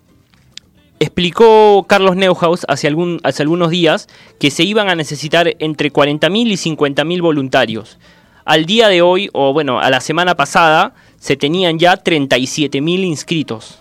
explicó 1.02 1.84
Carlos 1.88 2.14
Neuhaus 2.14 2.64
hace, 2.68 2.86
algún, 2.86 3.20
hace 3.24 3.42
algunos 3.42 3.70
días 3.70 4.08
que 4.38 4.52
se 4.52 4.62
iban 4.62 4.88
a 4.88 4.94
necesitar 4.94 5.52
entre 5.58 5.92
40.000 5.92 6.46
y 6.46 6.76
50.000 6.76 7.20
voluntarios. 7.20 7.98
Al 8.44 8.66
día 8.66 8.88
de 8.88 9.02
hoy, 9.02 9.28
o 9.32 9.52
bueno, 9.52 9.80
a 9.80 9.90
la 9.90 10.00
semana 10.00 10.36
pasada, 10.36 10.94
se 11.18 11.36
tenían 11.36 11.78
ya 11.78 11.96
37.000 11.96 13.04
inscritos. 13.04 13.80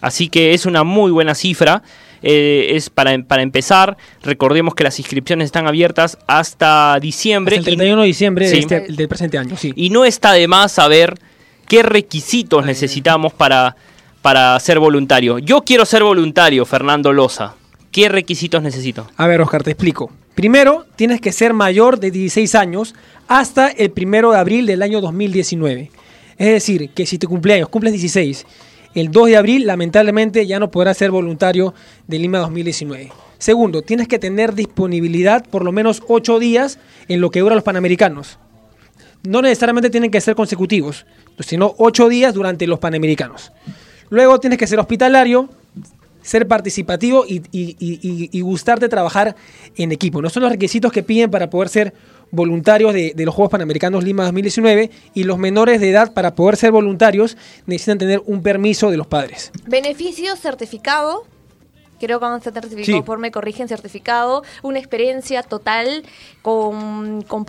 Así 0.00 0.28
que 0.28 0.54
es 0.54 0.66
una 0.66 0.82
muy 0.84 1.10
buena 1.12 1.34
cifra. 1.34 1.82
Eh, 2.22 2.68
es 2.70 2.90
para, 2.90 3.16
para 3.24 3.42
empezar, 3.42 3.96
recordemos 4.22 4.74
que 4.74 4.84
las 4.84 4.98
inscripciones 4.98 5.46
están 5.46 5.66
abiertas 5.66 6.18
hasta 6.26 6.98
diciembre. 7.00 7.56
Hasta 7.58 7.68
el 7.70 7.74
y- 7.74 7.76
31 7.76 8.02
de 8.02 8.06
diciembre 8.08 8.46
Sí. 8.48 8.54
de 8.54 8.58
este- 8.60 8.92
del 8.92 9.08
presente 9.08 9.38
año, 9.38 9.56
sí. 9.56 9.72
y 9.76 9.90
no 9.90 10.04
está 10.04 10.32
de 10.32 10.48
más 10.48 10.72
saber 10.72 11.14
qué 11.68 11.82
requisitos 11.82 12.64
necesitamos 12.64 13.32
para, 13.32 13.76
para 14.22 14.58
ser 14.60 14.78
voluntario. 14.78 15.38
Yo 15.38 15.62
quiero 15.62 15.84
ser 15.84 16.02
voluntario, 16.02 16.64
Fernando 16.64 17.12
Loza. 17.12 17.54
¿Qué 17.92 18.08
requisitos 18.08 18.62
necesito? 18.62 19.08
A 19.16 19.26
ver, 19.26 19.40
Oscar, 19.40 19.62
te 19.62 19.70
explico. 19.70 20.10
Primero, 20.34 20.84
tienes 20.96 21.20
que 21.20 21.32
ser 21.32 21.54
mayor 21.54 21.98
de 21.98 22.10
16 22.10 22.54
años 22.54 22.94
hasta 23.26 23.68
el 23.68 23.90
primero 23.90 24.32
de 24.32 24.38
abril 24.38 24.66
del 24.66 24.82
año 24.82 25.00
2019. 25.00 25.90
Es 26.38 26.48
decir, 26.48 26.90
que 26.90 27.06
si 27.06 27.18
tu 27.18 27.26
cumpleaños 27.28 27.70
cumples 27.70 27.94
16, 27.94 28.44
el 28.96 29.10
2 29.12 29.26
de 29.28 29.36
abril, 29.36 29.66
lamentablemente, 29.66 30.46
ya 30.46 30.58
no 30.58 30.70
podrás 30.70 30.96
ser 30.96 31.10
voluntario 31.10 31.74
de 32.08 32.18
Lima 32.18 32.38
2019. 32.38 33.12
Segundo, 33.38 33.82
tienes 33.82 34.08
que 34.08 34.18
tener 34.18 34.54
disponibilidad 34.54 35.44
por 35.46 35.64
lo 35.64 35.70
menos 35.70 36.02
8 36.08 36.38
días 36.38 36.78
en 37.06 37.20
lo 37.20 37.30
que 37.30 37.40
dura 37.40 37.54
los 37.54 37.62
Panamericanos. 37.64 38.38
No 39.22 39.42
necesariamente 39.42 39.90
tienen 39.90 40.10
que 40.10 40.20
ser 40.20 40.34
consecutivos, 40.34 41.04
sino 41.40 41.74
8 41.78 42.08
días 42.08 42.32
durante 42.32 42.66
los 42.66 42.78
Panamericanos. 42.78 43.52
Luego 44.08 44.40
tienes 44.40 44.58
que 44.58 44.66
ser 44.66 44.78
hospitalario, 44.78 45.48
ser 46.22 46.48
participativo 46.48 47.24
y- 47.28 47.42
y 47.52 48.40
gustarte 48.40 48.88
trabajar 48.88 49.36
en 49.76 49.92
equipo. 49.92 50.22
No 50.22 50.30
son 50.30 50.42
los 50.42 50.50
requisitos 50.52 50.90
que 50.90 51.02
piden 51.02 51.30
para 51.30 51.50
poder 51.50 51.68
ser 51.68 51.92
voluntarios 52.36 52.94
de, 52.94 53.12
los 53.16 53.34
Juegos 53.34 53.50
Panamericanos 53.50 54.04
Lima 54.04 54.24
2019 54.24 54.90
y 55.14 55.24
los 55.24 55.38
menores 55.38 55.80
de 55.80 55.90
edad 55.90 56.12
para 56.12 56.34
poder 56.34 56.56
ser 56.56 56.70
voluntarios 56.70 57.36
necesitan 57.66 57.98
tener 57.98 58.22
un 58.26 58.42
permiso 58.42 58.90
de 58.90 58.96
los 58.96 59.06
padres. 59.08 59.50
Beneficio 59.66 60.36
certificado. 60.36 61.24
Creo 61.98 62.18
que 62.18 62.24
van 62.24 62.34
a 62.34 62.40
ser 62.40 62.52
certificados 62.52 62.86
Sí. 62.86 63.02
por 63.02 63.18
me 63.18 63.30
corrigen 63.30 63.68
certificado. 63.68 64.42
Una 64.62 64.78
experiencia 64.78 65.42
total 65.42 66.04
con, 66.42 67.22
con, 67.22 67.44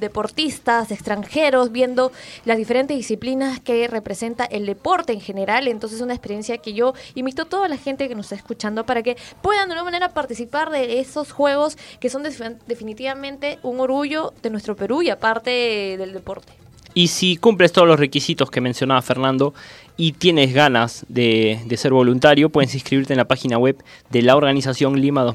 deportistas 0.00 0.90
extranjeros, 0.90 1.72
viendo 1.72 2.12
las 2.44 2.56
diferentes 2.58 2.96
disciplinas 2.96 3.60
que 3.60 3.86
representa 3.88 4.44
el 4.44 4.66
deporte 4.66 5.12
en 5.12 5.20
general. 5.20 5.68
Entonces, 5.68 6.00
una 6.00 6.14
experiencia 6.14 6.58
que 6.58 6.72
yo 6.72 6.94
invito 7.14 7.42
a 7.42 7.44
toda 7.46 7.68
la 7.68 7.76
gente 7.76 8.08
que 8.08 8.14
nos 8.14 8.26
está 8.26 8.36
escuchando 8.36 8.84
para 8.86 9.02
que 9.02 9.16
puedan 9.42 9.68
de 9.68 9.74
alguna 9.74 9.84
manera 9.84 10.08
participar 10.14 10.70
de 10.70 11.00
esos 11.00 11.32
juegos 11.32 11.76
que 12.00 12.10
son 12.10 12.24
defin- 12.24 12.58
definitivamente 12.66 13.58
un 13.62 13.80
orgullo 13.80 14.32
de 14.42 14.50
nuestro 14.50 14.76
Perú 14.76 15.02
y 15.02 15.10
aparte 15.10 15.96
del 15.98 16.12
deporte. 16.12 16.52
Y 16.96 17.08
si 17.08 17.36
cumples 17.36 17.72
todos 17.72 17.86
los 17.86 18.00
requisitos 18.00 18.50
que 18.50 18.62
mencionaba 18.62 19.02
Fernando 19.02 19.52
y 19.98 20.12
tienes 20.12 20.54
ganas 20.54 21.04
de, 21.10 21.60
de 21.66 21.76
ser 21.76 21.92
voluntario, 21.92 22.48
puedes 22.48 22.72
inscribirte 22.74 23.12
en 23.12 23.18
la 23.18 23.26
página 23.28 23.58
web 23.58 23.76
de 24.10 24.22
la 24.22 24.34
organización 24.34 24.98
Lima 24.98 25.20
Sí, 25.20 25.26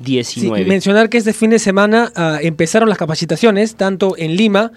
2019. 0.00 0.64
mencionar 0.66 1.08
que 1.08 1.16
este 1.18 1.32
fin 1.32 1.48
de 1.50 1.58
semana 1.58 2.12
ah, 2.14 2.38
empezaron 2.42 2.88
las 2.90 2.98
capacitaciones 2.98 3.76
tanto 3.76 4.14
en 4.18 4.36
Lima 4.36 4.72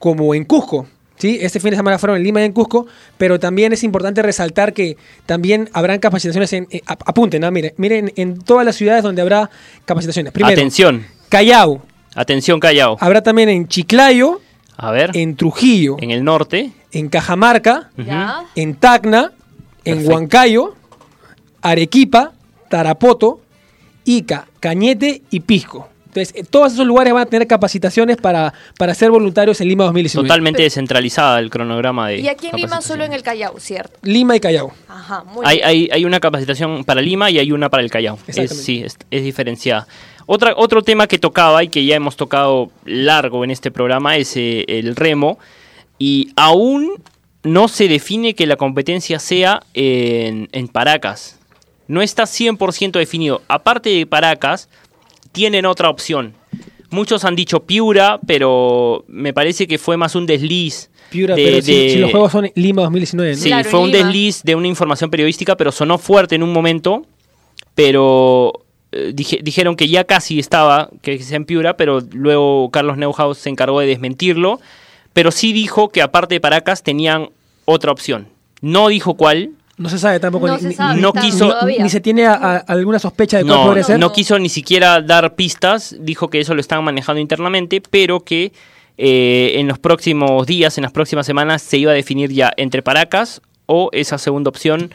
como 0.00 0.34
en 0.34 0.44
Cusco. 0.44 0.88
¿sí? 1.16 1.38
Este 1.40 1.60
fin 1.60 1.70
de 1.70 1.76
semana 1.76 1.96
fueron 1.98 2.16
en 2.16 2.24
Lima 2.24 2.40
y 2.40 2.44
en 2.46 2.52
Cusco, 2.52 2.86
pero 3.16 3.38
también 3.38 3.72
es 3.72 3.84
importante 3.84 4.20
resaltar 4.22 4.72
que 4.72 4.96
también 5.26 5.68
habrán 5.72 6.00
capacitaciones 6.00 6.52
en... 6.54 6.66
eh, 6.70 6.80
ap- 6.86 7.02
apunten, 7.06 7.42
miren, 7.52 7.72
miren, 7.76 8.12
en 8.16 8.40
todas 8.40 8.64
las 8.66 8.74
ciudades 8.76 9.02
donde 9.04 9.22
habrá 9.22 9.48
capacitaciones. 9.84 10.32
Primero, 10.32 10.54
Atención, 10.54 11.06
Callao. 11.28 11.82
atención 12.16 12.58
Callao. 12.60 12.96
Habrá 13.00 13.22
también 13.22 13.48
en 13.48 13.66
Chiclayo, 13.68 14.40
A 14.80 14.92
ver, 14.92 15.10
en, 15.14 15.30
en 15.30 15.36
Trujillo, 15.36 15.96
en, 16.00 16.12
el 16.12 16.22
norte. 16.22 16.70
Cajamarca, 17.10 17.90
Ujú. 17.98 18.06
¿Ya? 18.06 18.44
en 18.54 18.76
Tacna, 18.76 19.32
en. 19.84 20.08
Huancayo, 20.08 20.74
Arequipa, 21.60 22.32
Tarapoto, 22.70 23.40
Ica, 24.04 24.46
Cañete 24.60 25.22
y 25.30 25.40
Pisco. 25.40 25.88
Entonces, 26.06 26.34
eh, 26.36 26.44
todos 26.48 26.72
esos 26.72 26.86
lugares 26.86 27.12
van 27.12 27.24
a 27.24 27.26
tener 27.26 27.46
capacitaciones 27.46 28.16
para, 28.16 28.54
para 28.78 28.94
ser 28.94 29.10
voluntarios 29.10 29.60
en 29.60 29.68
Lima 29.68 29.84
2019. 29.84 30.26
Totalmente 30.26 30.62
descentralizada 30.62 31.38
el 31.38 31.50
cronograma 31.50 32.08
de 32.08 32.20
Y 32.20 32.28
aquí 32.28 32.48
en 32.48 32.56
Lima 32.56 32.80
solo 32.80 33.04
en 33.04 33.12
el 33.12 33.22
Callao, 33.22 33.58
¿cierto? 33.58 33.98
Lima 34.02 34.34
y 34.34 34.40
Callao. 34.40 34.72
Ajá, 34.88 35.24
muy 35.24 35.44
Hay, 35.44 35.56
bien. 35.56 35.68
hay, 35.68 35.88
hay 35.92 36.04
una 36.04 36.18
capacitación 36.18 36.84
para 36.84 37.02
Lima 37.02 37.30
y 37.30 37.38
hay 37.38 37.52
una 37.52 37.68
para 37.68 37.82
el 37.82 37.90
Callao. 37.90 38.18
Es, 38.26 38.50
sí, 38.64 38.82
es, 38.84 38.96
es 39.10 39.22
diferenciada. 39.22 39.86
Otra, 40.30 40.52
otro 40.56 40.82
tema 40.82 41.06
que 41.06 41.18
tocaba 41.18 41.64
y 41.64 41.68
que 41.68 41.84
ya 41.86 41.96
hemos 41.96 42.16
tocado 42.16 42.70
largo 42.84 43.44
en 43.44 43.50
este 43.50 43.70
programa 43.70 44.16
es 44.16 44.36
eh, 44.36 44.64
el 44.68 44.94
remo. 44.94 45.38
Y 45.98 46.32
aún 46.36 47.02
no 47.44 47.66
se 47.68 47.88
define 47.88 48.34
que 48.34 48.46
la 48.46 48.56
competencia 48.56 49.18
sea 49.20 49.62
en, 49.72 50.48
en 50.52 50.68
Paracas. 50.68 51.38
No 51.86 52.02
está 52.02 52.24
100% 52.24 52.92
definido. 52.98 53.40
Aparte 53.48 53.88
de 53.88 54.04
Paracas, 54.04 54.68
tienen 55.32 55.64
otra 55.64 55.88
opción. 55.88 56.34
Muchos 56.90 57.24
han 57.24 57.34
dicho 57.34 57.60
Piura, 57.64 58.20
pero 58.26 59.04
me 59.08 59.32
parece 59.32 59.66
que 59.66 59.78
fue 59.78 59.96
más 59.96 60.14
un 60.14 60.26
desliz. 60.26 60.90
Piura, 61.08 61.34
de- 61.36 61.42
pero 61.44 61.62
si, 61.62 61.72
de- 61.74 61.90
si 61.90 61.98
los 62.00 62.10
juegos 62.10 62.32
son 62.32 62.50
Lima 62.54 62.82
2019, 62.82 63.30
¿no? 63.32 63.36
Sí, 63.38 63.48
Claro, 63.48 63.70
fue 63.70 63.80
un 63.80 63.90
Lima. 63.90 64.04
desliz 64.04 64.42
de 64.42 64.54
una 64.54 64.68
información 64.68 65.08
periodística, 65.08 65.56
pero 65.56 65.72
sonó 65.72 65.96
fuerte 65.96 66.34
en 66.34 66.42
un 66.42 66.52
momento. 66.52 67.06
Pero 67.74 68.52
dije- 69.14 69.40
dijeron 69.42 69.76
que 69.76 69.88
ya 69.88 70.04
casi 70.04 70.38
estaba, 70.38 70.88
que 71.02 71.18
sea 71.22 71.36
en 71.36 71.44
Piura, 71.44 71.76
pero 71.76 72.00
luego 72.12 72.70
Carlos 72.70 72.96
Neuhaus 72.96 73.38
se 73.38 73.50
encargó 73.50 73.80
de 73.80 73.86
desmentirlo. 73.86 74.60
Pero 75.12 75.30
sí 75.30 75.52
dijo 75.52 75.88
que 75.88 76.02
aparte 76.02 76.34
de 76.36 76.40
Paracas 76.40 76.82
tenían 76.82 77.30
otra 77.64 77.90
opción. 77.92 78.28
No 78.60 78.88
dijo 78.88 79.14
cuál. 79.14 79.50
No 79.76 79.88
se 79.88 79.98
sabe 79.98 80.18
tampoco. 80.20 80.46
No 80.48 80.54
ni, 80.56 80.60
se 80.62 80.72
sabe, 80.72 81.00
no 81.00 81.12
quiso- 81.12 81.48
todavía. 81.48 81.82
ni 81.82 81.88
se 81.88 82.00
tiene 82.00 82.26
a- 82.26 82.34
a- 82.34 82.56
alguna 82.58 82.98
sospecha 82.98 83.38
de 83.38 83.44
cuál 83.44 83.58
No, 83.58 83.64
podría 83.66 83.84
ser. 83.84 83.98
no 83.98 84.12
quiso 84.12 84.38
ni 84.38 84.48
siquiera 84.48 85.00
dar 85.00 85.34
pistas. 85.34 85.94
Dijo 86.00 86.28
que 86.30 86.40
eso 86.40 86.54
lo 86.54 86.60
estaban 86.60 86.84
manejando 86.84 87.20
internamente, 87.20 87.80
pero 87.80 88.20
que 88.20 88.52
eh, 89.00 89.52
en 89.60 89.68
los 89.68 89.78
próximos 89.78 90.44
días, 90.46 90.76
en 90.76 90.82
las 90.82 90.90
próximas 90.90 91.24
semanas, 91.24 91.62
se 91.62 91.78
iba 91.78 91.92
a 91.92 91.94
definir 91.94 92.32
ya 92.32 92.52
entre 92.56 92.82
Paracas 92.82 93.40
o 93.66 93.90
esa 93.92 94.18
segunda 94.18 94.48
opción 94.50 94.90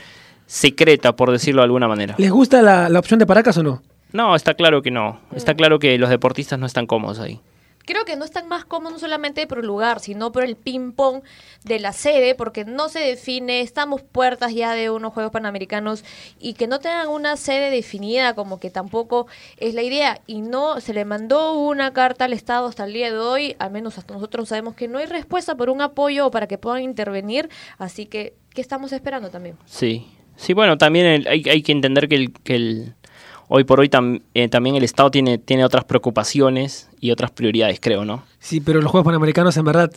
secreta, 0.53 1.15
por 1.15 1.31
decirlo 1.31 1.61
de 1.61 1.65
alguna 1.65 1.87
manera. 1.87 2.13
¿Les 2.19 2.29
gusta 2.29 2.61
la, 2.61 2.87
la 2.87 2.99
opción 2.99 3.17
de 3.17 3.25
Paracas 3.25 3.57
o 3.57 3.63
no? 3.63 3.81
No, 4.11 4.35
está 4.35 4.53
claro 4.53 4.83
que 4.83 4.91
no. 4.91 5.19
Está 5.35 5.55
claro 5.55 5.79
que 5.79 5.97
los 5.97 6.11
deportistas 6.11 6.59
no 6.59 6.67
están 6.67 6.85
cómodos 6.85 7.19
ahí. 7.19 7.41
Creo 7.85 8.05
que 8.05 8.15
no 8.15 8.23
están 8.23 8.47
más 8.47 8.63
cómodos 8.63 8.93
no 8.93 8.99
solamente 8.99 9.47
por 9.47 9.59
el 9.59 9.65
lugar, 9.65 9.99
sino 9.99 10.31
por 10.31 10.43
el 10.43 10.55
ping-pong 10.55 11.23
de 11.63 11.79
la 11.79 11.91
sede, 11.91 12.35
porque 12.35 12.65
no 12.65 12.87
se 12.87 12.99
define, 12.99 13.61
estamos 13.61 14.03
puertas 14.03 14.53
ya 14.53 14.73
de 14.73 14.91
unos 14.91 15.11
Juegos 15.11 15.33
Panamericanos 15.33 16.05
y 16.39 16.53
que 16.53 16.67
no 16.67 16.79
tengan 16.79 17.07
una 17.07 17.35
sede 17.35 17.71
definida 17.71 18.35
como 18.35 18.59
que 18.59 18.69
tampoco 18.69 19.25
es 19.57 19.73
la 19.73 19.81
idea. 19.81 20.21
Y 20.27 20.41
no, 20.41 20.79
se 20.81 20.93
le 20.93 21.03
mandó 21.03 21.55
una 21.59 21.93
carta 21.93 22.25
al 22.25 22.33
Estado 22.33 22.67
hasta 22.67 22.85
el 22.85 22.93
día 22.93 23.11
de 23.11 23.17
hoy, 23.17 23.55
al 23.57 23.71
menos 23.71 23.97
hasta 23.97 24.13
nosotros 24.13 24.49
sabemos 24.49 24.75
que 24.75 24.87
no 24.87 24.99
hay 24.99 25.07
respuesta 25.07 25.55
por 25.55 25.71
un 25.71 25.81
apoyo 25.81 26.27
o 26.27 26.31
para 26.31 26.45
que 26.45 26.59
puedan 26.59 26.83
intervenir, 26.83 27.49
así 27.79 28.05
que, 28.05 28.35
¿qué 28.53 28.61
estamos 28.61 28.93
esperando 28.93 29.31
también? 29.31 29.57
Sí. 29.65 30.07
Sí, 30.35 30.53
bueno, 30.53 30.77
también 30.77 31.05
el- 31.05 31.27
hay, 31.27 31.43
hay 31.49 31.61
que 31.61 31.71
entender 31.71 32.07
que 32.07 32.15
el, 32.15 32.31
que 32.43 32.55
el- 32.55 32.93
hoy 33.47 33.63
por 33.63 33.79
hoy 33.79 33.89
tam- 33.89 34.21
eh, 34.33 34.47
también 34.47 34.75
el 34.75 34.83
Estado 34.83 35.11
tiene, 35.11 35.37
tiene 35.37 35.63
otras 35.65 35.83
preocupaciones 35.85 36.89
y 36.99 37.11
otras 37.11 37.31
prioridades, 37.31 37.79
creo, 37.79 38.05
¿no? 38.05 38.23
Sí, 38.39 38.59
pero 38.61 38.81
los 38.81 38.91
Juegos 38.91 39.05
Panamericanos 39.05 39.55
en 39.57 39.65
verdad 39.65 39.91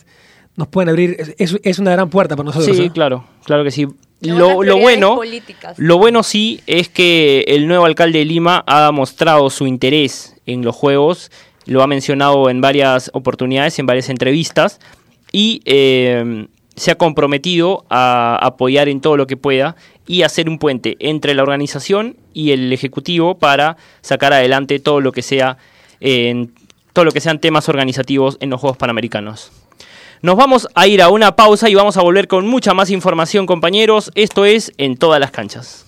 nos 0.55 0.67
pueden 0.67 0.89
abrir. 0.89 1.35
es- 1.37 1.79
una 1.79 1.91
gran 1.91 2.09
puerta 2.09 2.35
para 2.35 2.45
nosotros. 2.47 2.75
Sí, 2.77 2.83
¿eh? 2.85 2.91
claro, 2.91 3.25
claro 3.43 3.63
que 3.63 3.71
sí. 3.71 3.87
Lo, 4.21 4.63
lo 4.63 4.77
bueno, 4.79 5.15
políticas. 5.15 5.77
lo 5.77 5.99
bueno 5.99 6.23
sí 6.23 6.61
es 6.65 6.89
que 6.89 7.45
el 7.49 7.67
nuevo 7.67 7.85
alcalde 7.85 8.17
de 8.19 8.25
Lima 8.25 8.63
ha 8.65 8.91
mostrado 8.91 9.49
su 9.51 9.67
interés 9.67 10.35
en 10.47 10.63
los 10.63 10.75
juegos, 10.75 11.29
lo 11.67 11.83
ha 11.83 11.87
mencionado 11.87 12.49
en 12.49 12.59
varias 12.59 13.11
oportunidades, 13.13 13.77
en 13.77 13.85
varias 13.85 14.09
entrevistas, 14.09 14.79
y 15.31 15.61
eh, 15.65 16.47
se 16.77 16.91
ha 16.91 16.95
comprometido 16.95 17.85
a 17.89 18.39
apoyar 18.41 18.87
en 18.87 19.01
todo 19.01 19.17
lo 19.17 19.27
que 19.27 19.35
pueda 19.35 19.75
y 20.05 20.21
hacer 20.21 20.47
un 20.47 20.59
puente 20.59 20.95
entre 20.99 21.33
la 21.33 21.41
organización 21.41 22.15
y 22.33 22.51
el 22.51 22.71
ejecutivo 22.71 23.37
para 23.37 23.75
sacar 24.01 24.31
adelante 24.31 24.79
todo 24.79 25.01
lo 25.01 25.11
que 25.11 25.23
sea 25.23 25.57
en 25.99 26.53
todo 26.93 27.03
lo 27.03 27.11
que 27.11 27.19
sean 27.19 27.39
temas 27.39 27.67
organizativos 27.67 28.37
en 28.39 28.49
los 28.49 28.61
Juegos 28.61 28.77
Panamericanos. 28.77 29.51
Nos 30.21 30.35
vamos 30.35 30.67
a 30.73 30.87
ir 30.87 31.01
a 31.01 31.09
una 31.09 31.35
pausa 31.35 31.69
y 31.69 31.75
vamos 31.75 31.97
a 31.97 32.01
volver 32.01 32.27
con 32.27 32.47
mucha 32.47 32.73
más 32.73 32.89
información, 32.89 33.45
compañeros. 33.45 34.11
Esto 34.15 34.45
es 34.45 34.71
En 34.77 34.97
todas 34.97 35.19
las 35.19 35.31
canchas. 35.31 35.85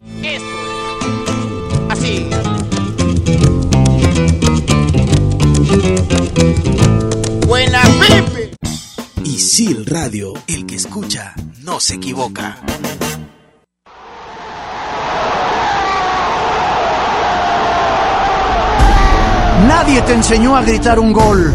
Isil 9.39 9.85
Radio, 9.85 10.33
el 10.47 10.65
que 10.65 10.75
escucha 10.75 11.33
no 11.63 11.79
se 11.79 11.95
equivoca. 11.95 12.57
Nadie 19.65 20.01
te 20.01 20.11
enseñó 20.11 20.57
a 20.57 20.61
gritar 20.61 20.99
un 20.99 21.13
gol, 21.13 21.53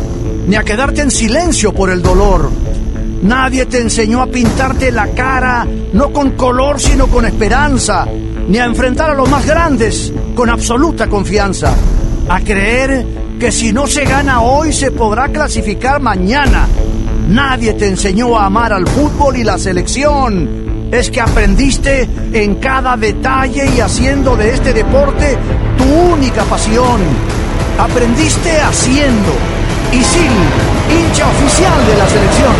ni 0.49 0.57
a 0.57 0.63
quedarte 0.63 1.03
en 1.03 1.11
silencio 1.11 1.75
por 1.75 1.91
el 1.91 2.01
dolor. 2.01 2.51
Nadie 3.23 3.67
te 3.67 3.83
enseñó 3.83 4.23
a 4.23 4.29
pintarte 4.29 4.91
la 4.91 5.09
cara, 5.09 5.67
no 5.93 6.11
con 6.11 6.31
color, 6.39 6.81
sino 6.81 7.09
con 7.09 7.27
esperanza, 7.27 8.07
ni 8.49 8.57
a 8.57 8.65
enfrentar 8.65 9.11
a 9.11 9.15
los 9.15 9.29
más 9.29 9.45
grandes 9.45 10.11
con 10.35 10.49
absoluta 10.49 11.07
confianza. 11.07 11.75
A 12.31 12.41
creer 12.41 13.05
que 13.39 13.53
si 13.53 13.75
no 13.75 13.87
se 13.87 14.07
gana 14.07 14.41
hoy 14.41 14.73
se 14.73 14.91
podrá 14.91 15.29
clasificar 15.29 16.01
mañana. 16.01 16.67
Nadie 17.29 17.73
te 17.75 17.87
enseñó 17.87 18.39
a 18.39 18.47
amar 18.47 18.73
al 18.73 18.87
fútbol 18.87 19.37
y 19.37 19.45
la 19.45 19.59
selección. 19.59 20.89
Es 20.93 21.11
que 21.11 21.21
aprendiste 21.21 22.09
en 22.33 22.57
cada 22.57 22.97
detalle 22.97 23.67
y 23.75 23.81
haciendo 23.81 24.37
de 24.37 24.55
este 24.55 24.73
deporte 24.73 25.37
tu 25.79 25.85
única 25.85 26.45
pasión. 26.45 27.01
Aprendiste 27.79 28.61
haciendo. 28.61 29.33
Isil, 29.93 30.33
hincha 30.91 31.27
oficial 31.29 31.87
de 31.87 31.97
la 31.97 32.09
selección. 32.09 32.55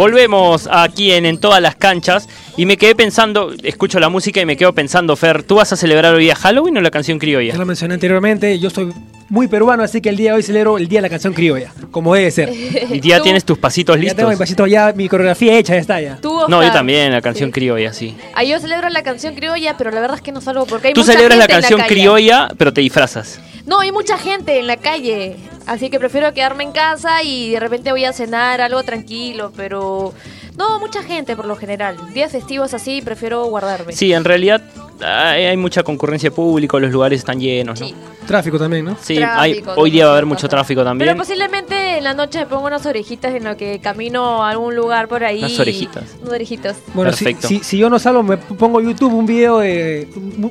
Volvemos 0.00 0.66
aquí 0.72 1.12
en 1.12 1.26
En 1.26 1.38
todas 1.38 1.60
las 1.60 1.76
canchas 1.76 2.26
y 2.56 2.64
me 2.64 2.78
quedé 2.78 2.94
pensando, 2.94 3.52
escucho 3.62 4.00
la 4.00 4.08
música 4.08 4.40
y 4.40 4.46
me 4.46 4.56
quedo 4.56 4.72
pensando, 4.72 5.14
Fer, 5.14 5.42
¿tú 5.42 5.56
vas 5.56 5.74
a 5.74 5.76
celebrar 5.76 6.14
hoy 6.14 6.22
día 6.24 6.34
Halloween 6.36 6.78
o 6.78 6.80
la 6.80 6.90
canción 6.90 7.18
Ya 7.18 7.20
criolla? 7.20 7.54
lo 7.54 7.66
mencioné 7.66 7.92
anteriormente, 7.94 8.58
yo 8.58 8.70
soy 8.70 8.94
muy 9.28 9.46
peruano, 9.46 9.82
así 9.82 10.00
que 10.00 10.08
el 10.08 10.16
día 10.16 10.30
de 10.30 10.36
hoy 10.38 10.42
celebro 10.42 10.78
el 10.78 10.88
Día 10.88 10.98
de 10.98 11.02
la 11.02 11.08
Canción 11.10 11.34
Criolla, 11.34 11.70
como 11.90 12.14
debe 12.14 12.30
ser. 12.30 12.48
Y 12.90 13.00
ya 13.00 13.18
Tú- 13.18 13.24
tienes 13.24 13.44
tus 13.44 13.58
pasitos 13.58 13.96
Ya 14.00 14.14
tengo 14.14 14.30
mi 14.30 14.32
listos. 14.32 14.38
pasito, 14.38 14.66
ya 14.66 14.92
mi 14.96 15.06
coreografía 15.06 15.56
hecha, 15.58 15.74
ya 15.74 15.80
está 15.80 16.00
ya. 16.00 16.16
Tú, 16.16 16.48
No, 16.48 16.62
yo 16.64 16.72
también, 16.72 17.12
la 17.12 17.20
canción 17.20 17.50
Sí. 17.50 17.52
criolla, 17.52 17.92
sí. 17.92 18.16
Ah, 18.34 18.42
yo 18.42 18.58
celebro 18.58 18.88
la 18.88 19.02
canción 19.02 19.34
criolla, 19.34 19.76
pero 19.76 19.90
la 19.90 20.00
verdad 20.00 20.16
es 20.16 20.22
que 20.22 20.32
no 20.32 20.40
salgo 20.40 20.64
porque 20.64 20.88
hay 20.88 20.94
Tú 20.94 21.00
mucha 21.02 21.12
celebras 21.12 21.36
la 21.38 21.44
gente 21.44 21.60
canción 21.60 21.80
criolla, 21.86 22.48
pero 22.56 22.72
te 22.72 22.80
disfrazas. 22.80 23.38
No, 23.70 23.78
hay 23.78 23.92
mucha 23.92 24.18
gente 24.18 24.58
en 24.58 24.66
la 24.66 24.78
calle, 24.78 25.36
así 25.64 25.90
que 25.90 26.00
prefiero 26.00 26.34
quedarme 26.34 26.64
en 26.64 26.72
casa 26.72 27.22
y 27.22 27.50
de 27.50 27.60
repente 27.60 27.92
voy 27.92 28.04
a 28.04 28.12
cenar 28.12 28.60
algo 28.60 28.82
tranquilo, 28.82 29.52
pero 29.56 30.12
no, 30.56 30.80
mucha 30.80 31.04
gente 31.04 31.36
por 31.36 31.44
lo 31.44 31.54
general. 31.54 31.96
Días 32.12 32.32
festivos 32.32 32.74
así 32.74 33.00
prefiero 33.00 33.44
guardarme. 33.44 33.92
Sí, 33.92 34.12
en 34.12 34.24
realidad 34.24 34.60
hay, 35.02 35.44
hay 35.46 35.56
mucha 35.56 35.82
concurrencia 35.82 36.30
de 36.30 36.36
público, 36.36 36.78
los 36.80 36.90
lugares 36.90 37.18
están 37.20 37.40
llenos, 37.40 37.80
¿no? 37.80 37.86
Sí. 37.86 37.94
Tráfico 38.26 38.58
también, 38.58 38.84
¿no? 38.84 38.96
Sí, 39.00 39.18
hay- 39.22 39.54
Tráfico, 39.60 39.72
hoy 39.80 39.90
día 39.90 40.04
va 40.04 40.10
a 40.10 40.14
haber 40.14 40.26
mucho 40.26 40.48
tráfico 40.48 40.84
también. 40.84 41.08
Pero 41.08 41.18
posiblemente 41.18 41.98
en 41.98 42.04
la 42.04 42.14
noche 42.14 42.38
me 42.40 42.46
pongo 42.46 42.66
unas 42.66 42.84
orejitas 42.86 43.34
en 43.34 43.44
lo 43.44 43.56
que 43.56 43.80
camino 43.80 44.44
a 44.44 44.50
algún 44.50 44.76
lugar 44.76 45.08
por 45.08 45.24
ahí. 45.24 45.38
Unas 45.40 45.58
orejitas. 45.58 46.04
Unas 46.20 46.34
orejitas. 46.34 46.76
Bueno, 46.94 47.12
si, 47.12 47.24
Perfecto. 47.24 47.48
si, 47.48 47.58
si 47.60 47.78
yo 47.78 47.90
no 47.90 47.98
salgo, 47.98 48.22
me 48.22 48.36
pongo 48.36 48.80
YouTube 48.80 49.12
un 49.14 49.26
video 49.26 49.58
de 49.58 50.06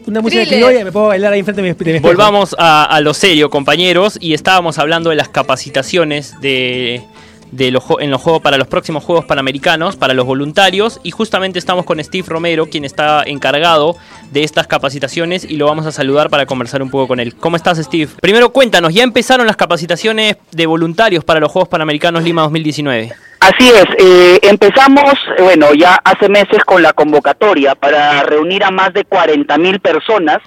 una 0.08 0.20
música 0.22 0.42
Thriller. 0.44 0.60
criolla 0.60 0.82
y 0.82 0.84
me 0.84 0.92
puedo 0.92 1.08
bailar 1.08 1.32
ahí 1.34 1.40
enfrente 1.40 1.62
de 1.62 1.70
mi, 1.74 1.76
de 1.86 1.94
mi. 1.94 2.00
Volvamos 2.00 2.56
a, 2.60 2.84
a 2.84 3.00
lo 3.02 3.14
serio, 3.14 3.50
compañeros, 3.50 4.18
y 4.20 4.34
estábamos 4.34 4.78
hablando 4.78 5.10
de 5.12 5.16
las 5.16 5.30
capacitaciones 5.30 6.36
de, 6.42 7.04
de 7.52 7.72
los, 7.72 7.84
en 8.00 8.12
los 8.12 8.22
juegos 8.22 8.42
para 8.42 8.58
los 8.58 8.68
próximos 8.68 9.04
Juegos 9.04 9.26
Panamericanos, 9.26 9.96
para 9.96 10.14
los 10.14 10.26
voluntarios. 10.26 11.00
Y 11.04 11.12
justamente 11.12 11.60
estamos 11.60 11.86
con 11.86 12.04
Steve 12.04 12.26
Romero, 12.28 12.68
quien 12.68 12.86
está 12.86 13.24
encargado 13.26 13.96
de 14.32 14.44
estas 14.44 14.68
capacitaciones 14.68 15.44
y 15.44 15.58
lo 15.58 15.66
vamos 15.66 15.86
a 15.86 15.92
saludar 15.92 16.30
para 16.30 16.46
conversar 16.46 16.82
un 16.82 16.90
poco 16.90 17.08
con 17.08 17.20
él. 17.20 17.36
¿Cómo 17.36 17.56
estás, 17.56 17.78
Steve? 17.78 18.10
Primero 18.22 18.52
cuéntanos, 18.52 18.94
¿ya 18.94 19.04
empezaron 19.04 19.48
las 19.48 19.56
capacitaciones 19.56 20.38
de 20.52 20.66
voluntarios 20.66 21.24
para 21.24 21.40
los 21.40 21.52
Juegos 21.52 21.70
Panamericanos 21.70 22.24
Lima 22.24 22.44
2019? 22.44 23.12
Así 23.40 23.70
es, 23.70 23.86
eh, 23.98 24.40
empezamos, 24.44 25.14
eh, 25.38 25.42
bueno, 25.42 25.74
ya 25.74 26.00
hace 26.04 26.28
meses 26.28 26.64
con 26.66 26.84
la 26.84 26.92
convocatoria 26.92 27.74
para 27.74 28.24
reunir 28.24 28.64
a 28.66 28.72
más 28.72 28.94
de 28.94 29.06
40 29.06 29.58
mil 29.58 29.80
personas 29.80 30.40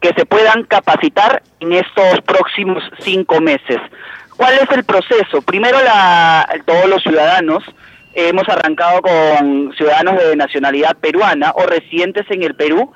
que 0.00 0.12
se 0.16 0.26
puedan 0.26 0.62
capacitar 0.64 1.42
en 1.58 1.72
estos 1.72 2.20
próximos 2.24 2.82
cinco 3.00 3.40
meses. 3.40 3.78
¿Cuál 4.36 4.54
es 4.54 4.70
el 4.70 4.84
proceso? 4.84 5.40
Primero, 5.42 5.82
la, 5.82 6.46
todos 6.66 6.86
los 6.86 7.02
ciudadanos, 7.02 7.64
hemos 8.14 8.48
arrancado 8.48 9.00
con 9.02 9.72
ciudadanos 9.76 10.18
de 10.18 10.36
nacionalidad 10.36 10.96
peruana 10.96 11.52
o 11.54 11.66
residentes 11.66 12.26
en 12.30 12.42
el 12.42 12.54
Perú, 12.54 12.92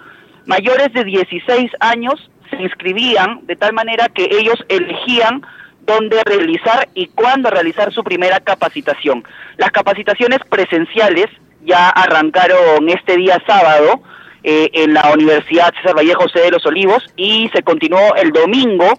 mayores 0.46 0.92
de 0.92 1.04
16 1.04 1.70
años 1.80 2.30
se 2.50 2.56
inscribían 2.56 3.46
de 3.46 3.56
tal 3.56 3.72
manera 3.72 4.08
que 4.08 4.24
ellos 4.24 4.64
elegían 4.68 5.42
dónde 5.82 6.22
realizar 6.24 6.88
y 6.94 7.06
cuándo 7.08 7.50
realizar 7.50 7.92
su 7.92 8.02
primera 8.04 8.40
capacitación. 8.40 9.24
Las 9.56 9.70
capacitaciones 9.70 10.40
presenciales 10.48 11.26
ya 11.64 11.90
arrancaron 11.90 12.88
este 12.88 13.16
día 13.16 13.42
sábado 13.46 14.02
eh, 14.42 14.70
en 14.72 14.94
la 14.94 15.12
Universidad 15.12 15.72
César 15.74 15.96
Vallejo 15.96 16.22
José 16.22 16.40
de 16.40 16.50
los 16.50 16.64
Olivos 16.66 17.04
y 17.16 17.50
se 17.54 17.62
continuó 17.62 18.14
el 18.16 18.30
domingo 18.32 18.98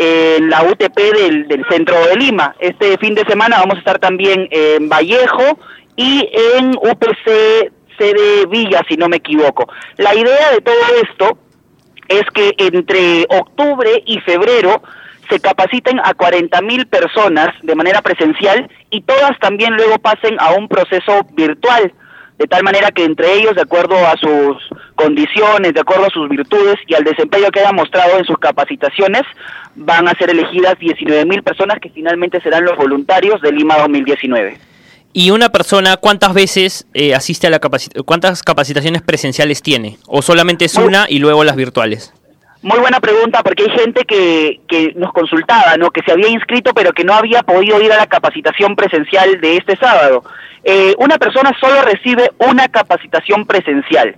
en 0.00 0.48
la 0.48 0.62
UTP 0.62 0.96
del, 0.96 1.48
del 1.48 1.64
centro 1.68 1.96
de 2.06 2.16
Lima. 2.16 2.54
Este 2.60 2.96
fin 2.98 3.16
de 3.16 3.24
semana 3.24 3.58
vamos 3.58 3.74
a 3.74 3.78
estar 3.78 3.98
también 3.98 4.48
en 4.52 4.88
Vallejo 4.88 5.58
y 5.96 6.28
en 6.56 6.76
UPC 6.76 7.72
sede 7.98 8.46
Villa, 8.46 8.82
si 8.88 8.96
no 8.96 9.08
me 9.08 9.16
equivoco. 9.16 9.68
La 9.96 10.14
idea 10.14 10.52
de 10.52 10.60
todo 10.60 10.76
esto 11.02 11.38
es 12.06 12.22
que 12.32 12.54
entre 12.58 13.26
octubre 13.28 14.02
y 14.06 14.20
febrero 14.20 14.82
se 15.28 15.40
capaciten 15.40 16.00
a 16.02 16.14
40 16.14 16.62
mil 16.62 16.86
personas 16.86 17.48
de 17.62 17.74
manera 17.74 18.00
presencial 18.00 18.70
y 18.90 19.02
todas 19.02 19.36
también 19.40 19.74
luego 19.74 19.98
pasen 19.98 20.36
a 20.38 20.52
un 20.52 20.68
proceso 20.68 21.26
virtual, 21.32 21.92
de 22.38 22.46
tal 22.46 22.62
manera 22.62 22.90
que 22.92 23.04
entre 23.04 23.34
ellos, 23.34 23.54
de 23.56 23.62
acuerdo 23.62 23.96
a 23.96 24.16
sus 24.16 24.56
condiciones, 24.94 25.74
de 25.74 25.80
acuerdo 25.80 26.06
a 26.06 26.10
sus 26.10 26.28
virtudes 26.28 26.76
y 26.86 26.94
al 26.94 27.04
desempeño 27.04 27.50
que 27.50 27.60
hayan 27.60 27.74
mostrado 27.74 28.16
en 28.18 28.24
sus 28.24 28.38
capacitaciones, 28.38 29.22
van 29.74 30.08
a 30.08 30.12
ser 30.12 30.30
elegidas 30.30 30.78
19 30.78 31.24
mil 31.26 31.42
personas 31.42 31.78
que 31.80 31.90
finalmente 31.90 32.40
serán 32.40 32.64
los 32.64 32.76
voluntarios 32.76 33.40
de 33.42 33.52
Lima 33.52 33.76
2019. 33.78 34.58
¿Y 35.12 35.30
una 35.30 35.48
persona 35.48 35.96
cuántas 35.96 36.32
veces 36.32 36.86
eh, 36.94 37.14
asiste 37.14 37.46
a 37.46 37.50
la 37.50 37.58
capacitación? 37.58 38.04
¿Cuántas 38.04 38.42
capacitaciones 38.42 39.02
presenciales 39.02 39.62
tiene? 39.62 39.98
¿O 40.06 40.22
solamente 40.22 40.66
es 40.66 40.76
una 40.76 41.06
y 41.08 41.18
luego 41.18 41.42
las 41.44 41.56
virtuales? 41.56 42.12
Muy 42.60 42.78
buena 42.80 42.98
pregunta 42.98 43.42
porque 43.42 43.64
hay 43.64 43.70
gente 43.70 44.04
que, 44.04 44.60
que 44.66 44.92
nos 44.96 45.12
consultaba, 45.12 45.76
¿no? 45.76 45.90
Que 45.90 46.02
se 46.02 46.12
había 46.12 46.28
inscrito 46.28 46.72
pero 46.74 46.92
que 46.92 47.04
no 47.04 47.14
había 47.14 47.42
podido 47.42 47.80
ir 47.80 47.92
a 47.92 47.98
la 47.98 48.06
capacitación 48.06 48.74
presencial 48.74 49.40
de 49.40 49.56
este 49.56 49.76
sábado. 49.76 50.24
Eh, 50.64 50.94
una 50.98 51.18
persona 51.18 51.52
solo 51.60 51.82
recibe 51.82 52.30
una 52.38 52.68
capacitación 52.68 53.46
presencial, 53.46 54.16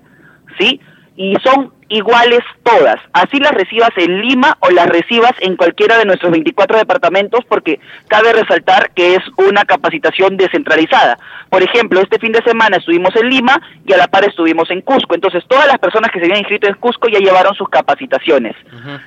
¿sí? 0.58 0.80
Y 1.16 1.36
son 1.44 1.72
iguales 1.90 2.40
todas. 2.62 2.96
Así 3.12 3.38
las 3.38 3.52
recibas 3.52 3.90
en 3.96 4.22
Lima 4.22 4.56
o 4.60 4.70
las 4.70 4.86
recibas 4.88 5.32
en 5.40 5.56
cualquiera 5.56 5.98
de 5.98 6.06
nuestros 6.06 6.30
24 6.32 6.78
departamentos 6.78 7.40
porque 7.48 7.78
cabe 8.08 8.32
resaltar 8.32 8.90
que 8.94 9.16
es 9.16 9.22
una 9.36 9.64
capacitación 9.64 10.36
descentralizada. 10.38 11.18
Por 11.50 11.62
ejemplo, 11.62 12.00
este 12.00 12.18
fin 12.18 12.32
de 12.32 12.42
semana 12.42 12.76
estuvimos 12.78 13.14
en 13.16 13.28
Lima 13.28 13.60
y 13.84 13.92
a 13.92 13.96
la 13.96 14.06
par 14.08 14.24
estuvimos 14.24 14.70
en 14.70 14.80
Cusco. 14.80 15.14
Entonces, 15.14 15.44
todas 15.48 15.66
las 15.66 15.78
personas 15.78 16.10
que 16.10 16.20
se 16.20 16.24
habían 16.26 16.38
inscrito 16.38 16.66
en 16.68 16.74
Cusco 16.74 17.08
ya 17.08 17.18
llevaron 17.18 17.54
sus 17.54 17.68
capacitaciones. 17.68 18.54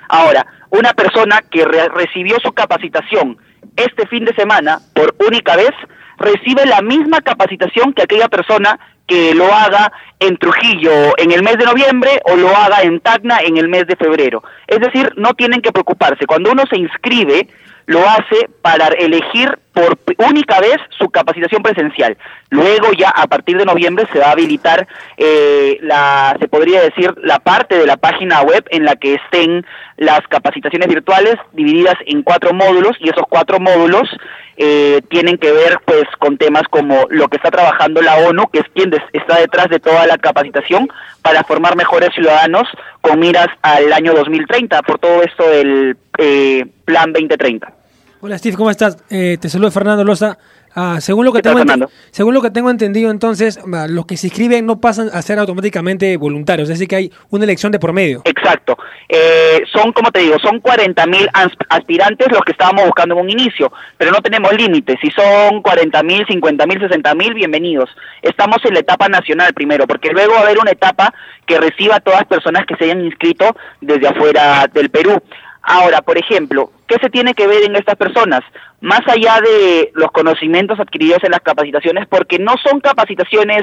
Ahora, 0.10 0.46
una 0.70 0.94
persona 0.94 1.42
que 1.50 1.66
re- 1.66 1.90
recibió 1.90 2.38
su 2.42 2.52
capacitación 2.52 3.38
este 3.78 4.06
fin 4.08 4.26
de 4.26 4.36
semana 4.36 4.80
por 4.94 5.16
única 5.26 5.56
vez 5.56 5.72
recibe 6.18 6.66
la 6.66 6.82
misma 6.82 7.22
capacitación 7.22 7.94
que 7.94 8.04
aquella 8.04 8.28
persona 8.28 8.78
que 9.08 9.34
lo 9.34 9.54
haga 9.54 9.92
en 10.20 10.38
Trujillo 10.38 11.18
en 11.18 11.32
el 11.32 11.44
mes 11.44 11.58
de 11.58 11.66
noviembre 11.66 12.22
o 12.26 12.36
lo 12.36 12.56
haga 12.56 12.82
en 12.82 13.00
Tacna 13.00 13.40
en 13.42 13.58
el 13.58 13.68
mes 13.68 13.86
de 13.88 13.96
febrero. 13.96 14.44
Es 14.68 14.80
decir, 14.80 15.12
no 15.18 15.34
tienen 15.34 15.62
que 15.62 15.72
preocuparse. 15.72 16.26
Cuando 16.26 16.52
uno 16.52 16.64
se 16.70 16.78
inscribe, 16.78 17.48
lo 17.86 18.08
hace 18.08 18.50
para 18.62 18.88
elegir 18.88 19.60
por 19.74 19.98
única 20.30 20.60
vez 20.60 20.78
su 20.98 21.10
capacitación 21.10 21.64
presencial. 21.64 22.18
Luego 22.50 22.94
ya 22.94 23.10
a 23.10 23.28
partir 23.28 23.58
de 23.58 23.66
noviembre 23.66 24.08
se 24.14 24.20
va 24.20 24.28
a 24.28 24.32
habilitar 24.32 24.88
eh, 25.18 25.80
la, 25.82 26.38
se 26.40 26.48
podría 26.48 26.82
decir, 26.82 27.14
la 27.22 27.40
parte 27.40 27.78
de 27.78 27.88
la 27.88 27.98
página 27.98 28.42
web 28.42 28.64
en 28.70 28.86
la 28.86 28.96
que 28.96 29.16
estén 29.16 29.66
las 29.98 30.22
capacitaciones 30.28 30.88
virtuales 30.88 31.36
divididas 31.54 31.96
en 32.06 32.22
cuatro 32.22 32.54
módulos 32.54 32.96
y 33.00 33.10
esos 33.10 33.24
cuatro 33.30 33.60
módulos 33.60 34.10
eh, 34.58 35.02
tienen 35.10 35.38
que 35.38 35.52
ver 35.52 35.80
pues 35.86 36.04
con 36.20 36.38
temas 36.38 36.64
como 36.70 37.08
lo 37.10 37.28
que 37.28 37.38
está 37.38 37.50
trabajando 37.50 38.02
la 38.02 38.18
ONU, 38.18 38.48
que 38.52 38.60
es 38.60 38.66
quien 38.76 38.92
está 39.12 39.40
detrás 39.40 39.70
de 39.70 39.80
toda 39.80 40.06
la 40.06 40.18
capacitación 40.18 40.88
para 41.24 41.44
formar 41.44 41.76
mejores 41.76 42.10
ciudadanos 42.14 42.68
con 43.02 43.20
miras 43.20 43.48
al 43.64 43.92
año 43.92 44.14
2030 44.14 44.84
por 44.84 45.00
todo 45.00 45.24
esto 45.24 45.48
del 45.50 45.98
eh, 46.20 46.66
Plan 46.86 47.14
2030. 47.14 47.83
Hola 48.26 48.38
Steve, 48.38 48.56
¿cómo 48.56 48.72
estás? 48.72 48.96
Eh, 49.10 49.38
te 49.38 49.50
saludo 49.50 49.70
Fernando 49.70 50.06
Loza. 50.06 50.38
Ah, 50.74 51.02
según, 51.02 51.26
lo 51.26 51.34
que 51.34 51.40
¿Qué 51.40 51.50
tal, 51.50 51.66
tengo 51.66 51.90
según 52.10 52.34
lo 52.34 52.42
que 52.42 52.52
tengo 52.52 52.70
entendido, 52.70 53.12
entonces, 53.12 53.60
ah, 53.74 53.86
los 53.90 54.06
que 54.06 54.16
se 54.16 54.28
inscriben 54.28 54.66
no 54.66 54.80
pasan 54.80 55.10
a 55.12 55.22
ser 55.22 55.40
automáticamente 55.40 56.16
voluntarios, 56.16 56.70
es 56.70 56.76
decir, 56.80 56.88
que 56.88 56.96
hay 56.96 57.12
una 57.32 57.44
elección 57.44 57.74
de 57.74 57.80
por 57.80 57.92
medio. 57.92 58.22
Exacto. 58.24 58.78
Eh, 59.10 59.64
son, 59.74 59.92
como 59.92 60.10
te 60.10 60.22
digo, 60.22 60.38
son 60.40 60.62
40 60.62 61.06
mil 61.06 61.28
aspirantes 61.68 62.32
los 62.32 62.40
que 62.46 62.54
estábamos 62.54 62.86
buscando 62.86 63.16
en 63.16 63.26
un 63.26 63.30
inicio, 63.30 63.74
pero 63.98 64.12
no 64.12 64.22
tenemos 64.22 64.54
límites. 64.54 64.96
Si 65.02 65.12
son 65.12 65.62
40 65.62 66.02
mil, 66.04 66.26
50 66.26 66.66
mil, 66.66 66.80
60 66.80 67.16
mil, 67.16 67.34
bienvenidos. 67.34 67.90
Estamos 68.22 68.60
en 68.64 68.76
la 68.76 68.80
etapa 68.80 69.10
nacional 69.10 69.54
primero, 69.54 69.86
porque 69.86 70.12
luego 70.14 70.36
va 70.36 70.40
a 70.40 70.44
haber 70.44 70.60
una 70.60 70.72
etapa 70.72 71.14
que 71.46 71.60
reciba 71.60 71.98
a 71.98 72.00
todas 72.00 72.22
las 72.22 72.30
personas 72.30 72.66
que 72.66 72.78
se 72.78 72.86
hayan 72.86 73.04
inscrito 73.04 73.54
desde 73.82 74.08
afuera 74.08 74.66
del 74.74 74.90
Perú. 74.90 75.22
Ahora, 75.66 76.02
por 76.02 76.18
ejemplo, 76.18 76.72
¿qué 76.88 76.98
se 77.02 77.10
tiene 77.10 77.34
que 77.34 77.48
ver 77.48 77.64
en 77.64 77.78
estas 77.78 77.96
personas? 77.96 78.42
Más 78.82 79.00
allá 79.08 79.40
de 79.40 79.92
los 79.94 80.12
conocimientos 80.12 80.78
adquiridos 80.78 81.24
en 81.24 81.32
las 81.32 81.40
capacitaciones, 81.40 82.06
porque 82.08 82.38
no 82.38 82.56
son 82.62 82.82
capacitaciones, 82.82 83.62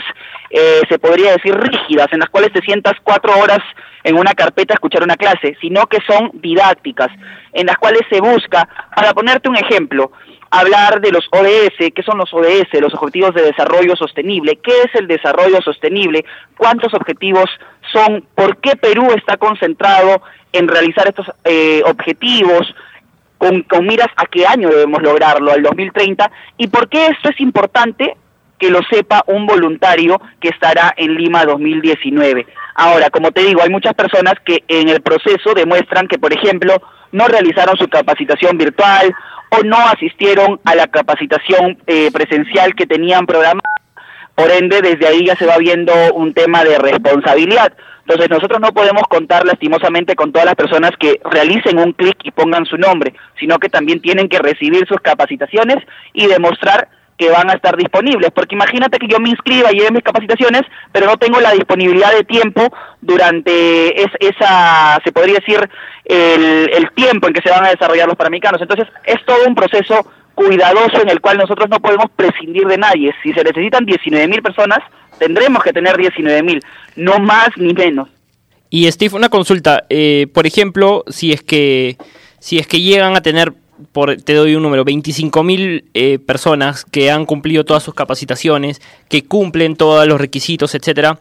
eh, 0.48 0.80
se 0.88 0.98
podría 0.98 1.32
decir, 1.32 1.54
rígidas, 1.54 2.08
en 2.12 2.20
las 2.20 2.30
cuales 2.30 2.54
te 2.54 2.62
sientas 2.62 2.94
cuatro 3.02 3.38
horas 3.38 3.60
en 4.02 4.16
una 4.16 4.32
carpeta 4.32 4.72
a 4.72 4.76
escuchar 4.76 5.02
una 5.02 5.16
clase, 5.16 5.58
sino 5.60 5.86
que 5.88 5.98
son 6.06 6.30
didácticas, 6.32 7.08
en 7.52 7.66
las 7.66 7.76
cuales 7.76 8.00
se 8.10 8.22
busca, 8.22 8.66
para 8.96 9.12
ponerte 9.12 9.50
un 9.50 9.58
ejemplo, 9.58 10.10
hablar 10.50 11.00
de 11.00 11.12
los 11.12 11.26
ODS, 11.30 11.92
qué 11.94 12.02
son 12.04 12.18
los 12.18 12.32
ODS, 12.34 12.80
los 12.80 12.94
Objetivos 12.94 13.34
de 13.34 13.42
Desarrollo 13.42 13.94
Sostenible, 13.96 14.56
qué 14.56 14.72
es 14.82 14.94
el 14.94 15.06
desarrollo 15.06 15.62
sostenible, 15.62 16.24
cuántos 16.56 16.92
objetivos 16.92 17.48
son, 17.92 18.24
por 18.34 18.56
qué 18.58 18.76
Perú 18.76 19.08
está 19.16 19.36
concentrado 19.36 20.22
en 20.52 20.66
realizar 20.68 21.06
estos 21.08 21.30
eh, 21.44 21.82
objetivos, 21.86 22.74
con, 23.38 23.62
con 23.62 23.86
miras 23.86 24.08
a 24.16 24.26
qué 24.26 24.46
año 24.46 24.68
debemos 24.68 25.02
lograrlo, 25.02 25.52
al 25.52 25.62
2030, 25.62 26.30
y 26.58 26.66
por 26.66 26.88
qué 26.88 27.06
esto 27.06 27.30
es 27.30 27.40
importante 27.40 28.16
que 28.58 28.70
lo 28.70 28.80
sepa 28.90 29.24
un 29.26 29.46
voluntario 29.46 30.20
que 30.40 30.48
estará 30.48 30.92
en 30.96 31.14
Lima 31.14 31.44
2019. 31.46 32.46
Ahora, 32.82 33.10
como 33.10 33.30
te 33.30 33.42
digo, 33.42 33.60
hay 33.62 33.68
muchas 33.68 33.92
personas 33.92 34.36
que 34.42 34.64
en 34.66 34.88
el 34.88 35.02
proceso 35.02 35.52
demuestran 35.54 36.08
que, 36.08 36.18
por 36.18 36.32
ejemplo, 36.32 36.80
no 37.12 37.28
realizaron 37.28 37.76
su 37.76 37.86
capacitación 37.88 38.56
virtual 38.56 39.14
o 39.50 39.62
no 39.62 39.76
asistieron 39.76 40.58
a 40.64 40.74
la 40.74 40.86
capacitación 40.86 41.76
eh, 41.86 42.10
presencial 42.10 42.74
que 42.74 42.86
tenían 42.86 43.26
programada. 43.26 43.60
Por 44.34 44.50
ende, 44.50 44.80
desde 44.80 45.06
ahí 45.06 45.26
ya 45.26 45.36
se 45.36 45.44
va 45.44 45.58
viendo 45.58 45.92
un 46.14 46.32
tema 46.32 46.64
de 46.64 46.78
responsabilidad. 46.78 47.74
Entonces, 48.06 48.30
nosotros 48.30 48.58
no 48.62 48.72
podemos 48.72 49.02
contar 49.10 49.44
lastimosamente 49.44 50.16
con 50.16 50.32
todas 50.32 50.46
las 50.46 50.54
personas 50.54 50.92
que 50.98 51.20
realicen 51.30 51.78
un 51.78 51.92
clic 51.92 52.16
y 52.24 52.30
pongan 52.30 52.64
su 52.64 52.78
nombre, 52.78 53.12
sino 53.38 53.58
que 53.58 53.68
también 53.68 54.00
tienen 54.00 54.26
que 54.26 54.38
recibir 54.38 54.86
sus 54.88 55.02
capacitaciones 55.02 55.84
y 56.14 56.28
demostrar 56.28 56.88
que 57.20 57.28
van 57.30 57.50
a 57.50 57.52
estar 57.52 57.76
disponibles. 57.76 58.30
Porque 58.34 58.54
imagínate 58.54 58.98
que 58.98 59.06
yo 59.06 59.20
me 59.20 59.28
inscriba 59.28 59.70
y 59.70 59.76
lleve 59.76 59.90
mis 59.90 60.02
capacitaciones, 60.02 60.62
pero 60.90 61.04
no 61.06 61.18
tengo 61.18 61.38
la 61.38 61.52
disponibilidad 61.52 62.12
de 62.16 62.24
tiempo 62.24 62.62
durante 63.02 64.02
es- 64.02 64.16
esa, 64.20 64.98
se 65.04 65.12
podría 65.12 65.34
decir, 65.34 65.68
el, 66.06 66.90
tiempo 66.94 67.28
en 67.28 67.34
que 67.34 67.42
se 67.42 67.50
van 67.50 67.64
a 67.66 67.70
desarrollar 67.70 68.08
los 68.08 68.16
panamericanos. 68.16 68.60
Entonces, 68.62 68.88
es 69.04 69.16
todo 69.26 69.44
un 69.46 69.54
proceso 69.54 70.10
cuidadoso 70.34 71.02
en 71.02 71.10
el 71.10 71.20
cual 71.20 71.36
nosotros 71.36 71.68
no 71.68 71.78
podemos 71.80 72.06
prescindir 72.16 72.66
de 72.66 72.78
nadie. 72.78 73.12
Si 73.22 73.32
se 73.34 73.44
necesitan 73.44 73.84
19 73.84 74.26
mil 74.26 74.42
personas, 74.42 74.78
tendremos 75.18 75.62
que 75.62 75.72
tener 75.72 75.96
19 75.98 76.42
mil, 76.42 76.60
no 76.96 77.18
más 77.18 77.50
ni 77.56 77.74
menos. 77.74 78.08
Y 78.70 78.90
Steve, 78.90 79.14
una 79.16 79.28
consulta. 79.28 79.84
eh, 79.90 80.26
por 80.32 80.46
ejemplo, 80.46 81.04
si 81.08 81.32
es 81.32 81.42
que 81.42 81.96
si 82.38 82.58
es 82.58 82.66
que 82.66 82.80
llegan 82.80 83.14
a 83.16 83.20
tener 83.20 83.52
por, 83.92 84.16
te 84.16 84.34
doy 84.34 84.54
un 84.54 84.62
número, 84.62 84.84
25.000 84.84 85.84
eh, 85.94 86.18
personas 86.18 86.84
que 86.84 87.10
han 87.10 87.26
cumplido 87.26 87.64
todas 87.64 87.82
sus 87.82 87.94
capacitaciones, 87.94 88.80
que 89.08 89.24
cumplen 89.24 89.76
todos 89.76 90.06
los 90.06 90.20
requisitos, 90.20 90.74
etcétera. 90.74 91.18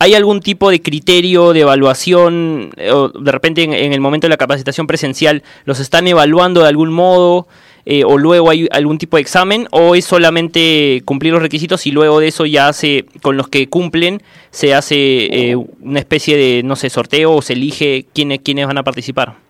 ¿Hay 0.00 0.14
algún 0.14 0.40
tipo 0.40 0.70
de 0.70 0.80
criterio 0.80 1.52
de 1.52 1.60
evaluación 1.60 2.70
eh, 2.76 2.92
o 2.92 3.08
de 3.08 3.32
repente 3.32 3.64
en, 3.64 3.92
el 3.92 4.00
momento 4.00 4.26
de 4.26 4.30
la 4.30 4.36
capacitación 4.36 4.86
presencial 4.86 5.42
los 5.64 5.80
están 5.80 6.06
evaluando 6.06 6.62
de 6.62 6.68
algún 6.68 6.92
modo 6.92 7.48
eh, 7.84 8.04
o 8.04 8.16
luego 8.16 8.50
hay 8.50 8.68
algún 8.70 8.98
tipo 8.98 9.16
de 9.16 9.22
examen 9.22 9.66
o 9.72 9.96
es 9.96 10.04
solamente 10.04 11.02
cumplir 11.04 11.32
los 11.32 11.42
requisitos 11.42 11.84
y 11.86 11.90
luego 11.90 12.20
de 12.20 12.28
eso 12.28 12.46
ya 12.46 12.68
hace 12.68 13.06
con 13.22 13.36
los 13.36 13.48
que 13.48 13.68
cumplen 13.68 14.22
se 14.52 14.72
hace 14.72 15.50
eh, 15.50 15.56
una 15.56 15.98
especie 15.98 16.36
de 16.36 16.62
no 16.62 16.76
sé 16.76 16.90
sorteo 16.90 17.32
o 17.32 17.42
se 17.42 17.54
elige 17.54 18.06
quiénes 18.14 18.38
quiénes 18.44 18.68
van 18.68 18.78
a 18.78 18.84
participar? 18.84 19.47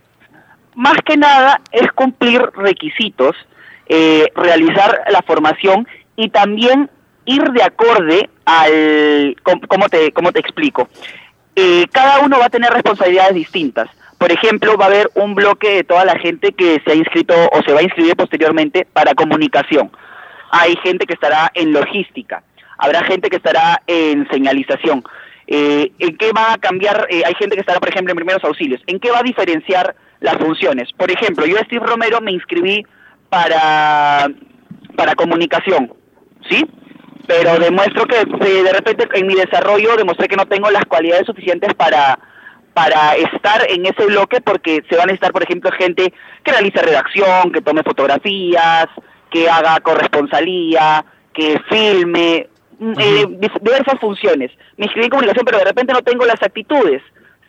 Más 0.79 0.97
que 1.05 1.17
nada 1.17 1.61
es 1.73 1.91
cumplir 1.91 2.41
requisitos, 2.55 3.35
eh, 3.89 4.29
realizar 4.37 5.03
la 5.11 5.23
formación 5.23 5.89
y 6.15 6.29
también 6.29 6.89
ir 7.25 7.43
de 7.51 7.65
acorde 7.65 8.31
al... 8.45 9.35
¿Cómo 9.43 9.89
te, 9.89 10.13
cómo 10.13 10.31
te 10.31 10.39
explico? 10.39 10.89
Eh, 11.57 11.85
cada 11.91 12.21
uno 12.21 12.39
va 12.39 12.45
a 12.45 12.51
tener 12.51 12.73
responsabilidades 12.73 13.35
distintas. 13.35 13.91
Por 14.19 14.31
ejemplo, 14.31 14.77
va 14.77 14.85
a 14.85 14.89
haber 14.89 15.11
un 15.17 15.35
bloque 15.35 15.69
de 15.69 15.83
toda 15.83 16.05
la 16.05 16.17
gente 16.17 16.53
que 16.53 16.81
se 16.85 16.93
ha 16.93 16.95
inscrito 16.95 17.35
o 17.51 17.61
se 17.65 17.73
va 17.73 17.81
a 17.81 17.83
inscribir 17.83 18.15
posteriormente 18.15 18.87
para 18.93 19.17
comunicación. 19.17 19.91
Hay 20.53 20.77
gente 20.85 21.07
que 21.07 21.15
estará 21.15 21.51
en 21.55 21.73
logística, 21.73 22.45
habrá 22.79 23.03
gente 23.03 23.31
que 23.31 23.37
estará 23.39 23.83
en 23.89 24.29
señalización. 24.29 25.03
Eh, 25.49 25.91
¿En 25.99 26.17
qué 26.17 26.31
va 26.31 26.53
a 26.53 26.59
cambiar? 26.59 27.09
Eh, 27.11 27.25
hay 27.27 27.35
gente 27.35 27.57
que 27.57 27.63
estará, 27.63 27.81
por 27.81 27.89
ejemplo, 27.89 28.13
en 28.13 28.17
primeros 28.17 28.45
auxilios. 28.45 28.81
¿En 28.87 29.01
qué 29.01 29.11
va 29.11 29.19
a 29.19 29.25
diferenciar 29.25 29.97
las 30.21 30.37
funciones? 30.37 30.93
Por 30.93 31.11
ejemplo, 31.11 31.47
yo, 31.47 31.57
Steve 31.59 31.87
Romero, 31.87 32.21
me 32.21 32.33
inscribí 32.33 32.85
para, 33.29 34.29
para 34.97 35.15
comunicación, 35.15 35.93
¿sí? 36.49 36.65
Pero 37.27 37.59
demuestro 37.59 38.07
que 38.07 38.21
eh, 38.21 38.63
de 38.63 38.73
repente 38.73 39.07
en 39.15 39.27
mi 39.27 39.35
desarrollo 39.35 39.97
demostré 39.97 40.29
que 40.29 40.37
no 40.37 40.47
tengo 40.47 40.71
las 40.71 40.85
cualidades 40.87 41.27
suficientes 41.27 41.75
para 41.75 42.19
para 42.79 43.17
estar 43.17 43.69
en 43.69 43.87
ese 43.87 44.07
bloque 44.07 44.41
porque 44.41 44.85
se 44.89 44.95
van 44.95 45.05
a 45.05 45.07
necesitar, 45.07 45.33
por 45.33 45.43
ejemplo, 45.43 45.69
gente 45.73 46.13
que 46.45 46.53
realice 46.53 46.81
redacción, 46.81 47.51
que 47.51 47.61
tome 47.61 47.83
fotografías, 47.83 48.87
que 49.33 49.51
haga 49.51 49.81
corresponsalía, 49.81 51.05
que 51.35 51.61
filme, 51.69 52.49
mm, 52.79 52.93
eh, 52.97 53.51
diversas 53.61 53.99
funciones. 53.99 54.53
Me 54.77 54.85
inscribí 54.85 55.07
en 55.07 55.11
comunicación, 55.11 55.45
pero 55.45 55.59
de 55.59 55.65
repente 55.65 55.93
no 55.93 56.03
tengo 56.03 56.25
las 56.25 56.41
actitudes. 56.41 57.03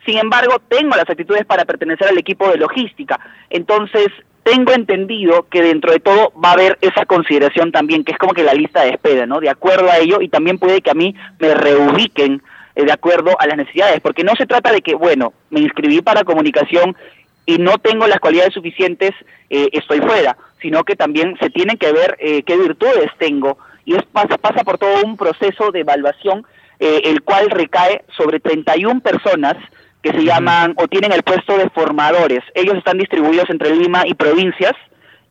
Sin 0.04 0.18
embargo, 0.18 0.60
tengo 0.68 0.96
las 0.96 1.08
actitudes 1.08 1.44
para 1.44 1.64
pertenecer 1.64 2.08
al 2.08 2.18
equipo 2.18 2.48
de 2.48 2.56
logística. 2.56 3.20
Entonces, 3.50 4.08
tengo 4.42 4.72
entendido 4.72 5.46
que 5.50 5.62
dentro 5.62 5.92
de 5.92 6.00
todo 6.00 6.32
va 6.42 6.50
a 6.50 6.54
haber 6.54 6.78
esa 6.80 7.04
consideración 7.04 7.72
también, 7.72 8.04
que 8.04 8.12
es 8.12 8.18
como 8.18 8.32
que 8.32 8.42
la 8.42 8.54
lista 8.54 8.82
de 8.82 8.90
espera, 8.90 9.26
¿no? 9.26 9.40
De 9.40 9.50
acuerdo 9.50 9.90
a 9.90 9.98
ello, 9.98 10.20
y 10.20 10.28
también 10.28 10.58
puede 10.58 10.80
que 10.80 10.90
a 10.90 10.94
mí 10.94 11.14
me 11.38 11.54
reubiquen 11.54 12.42
eh, 12.74 12.84
de 12.84 12.92
acuerdo 12.92 13.36
a 13.38 13.46
las 13.46 13.58
necesidades, 13.58 14.00
porque 14.00 14.24
no 14.24 14.34
se 14.36 14.46
trata 14.46 14.72
de 14.72 14.80
que, 14.80 14.94
bueno, 14.94 15.34
me 15.50 15.60
inscribí 15.60 16.00
para 16.00 16.24
comunicación 16.24 16.96
y 17.44 17.58
no 17.58 17.78
tengo 17.78 18.06
las 18.06 18.20
cualidades 18.20 18.54
suficientes, 18.54 19.10
eh, 19.50 19.68
estoy 19.72 20.00
fuera, 20.00 20.36
sino 20.62 20.84
que 20.84 20.96
también 20.96 21.36
se 21.40 21.50
tienen 21.50 21.76
que 21.76 21.92
ver 21.92 22.16
eh, 22.20 22.42
qué 22.44 22.56
virtudes 22.56 23.10
tengo 23.18 23.58
y 23.84 23.96
es 23.96 24.04
pasa, 24.04 24.38
pasa 24.38 24.62
por 24.62 24.78
todo 24.78 25.02
un 25.04 25.16
proceso 25.16 25.72
de 25.72 25.80
evaluación 25.80 26.46
eh, 26.78 27.02
el 27.04 27.22
cual 27.22 27.50
recae 27.50 28.04
sobre 28.16 28.40
31 28.40 29.00
personas 29.00 29.56
que 30.02 30.12
se 30.12 30.24
llaman 30.24 30.74
o 30.76 30.88
tienen 30.88 31.12
el 31.12 31.22
puesto 31.22 31.58
de 31.58 31.68
formadores. 31.70 32.40
Ellos 32.54 32.76
están 32.76 32.98
distribuidos 32.98 33.50
entre 33.50 33.74
Lima 33.74 34.06
y 34.06 34.14
provincias 34.14 34.72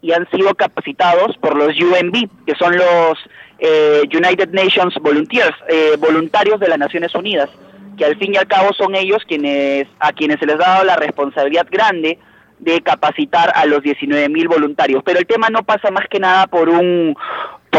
y 0.01 0.11
han 0.11 0.29
sido 0.29 0.53
capacitados 0.55 1.37
por 1.37 1.55
los 1.55 1.79
UNV, 1.79 2.29
que 2.45 2.55
son 2.55 2.75
los 2.75 3.17
eh, 3.59 4.03
United 4.13 4.49
Nations 4.49 4.95
Volunteers, 5.01 5.55
eh, 5.67 5.95
voluntarios 5.99 6.59
de 6.59 6.69
las 6.69 6.77
Naciones 6.77 7.13
Unidas, 7.15 7.49
que 7.97 8.05
al 8.05 8.17
fin 8.17 8.33
y 8.33 8.37
al 8.37 8.47
cabo 8.47 8.73
son 8.73 8.95
ellos 8.95 9.23
quienes 9.27 9.87
a 9.99 10.13
quienes 10.13 10.39
se 10.39 10.45
les 10.45 10.55
ha 10.55 10.59
dado 10.59 10.85
la 10.85 10.95
responsabilidad 10.95 11.67
grande 11.69 12.19
de 12.59 12.81
capacitar 12.81 13.51
a 13.55 13.65
los 13.65 13.81
19.000 13.81 14.47
voluntarios. 14.47 15.01
Pero 15.03 15.19
el 15.19 15.25
tema 15.25 15.49
no 15.49 15.63
pasa 15.63 15.91
más 15.91 16.07
que 16.09 16.19
nada 16.19 16.47
por 16.47 16.69
un 16.69 17.15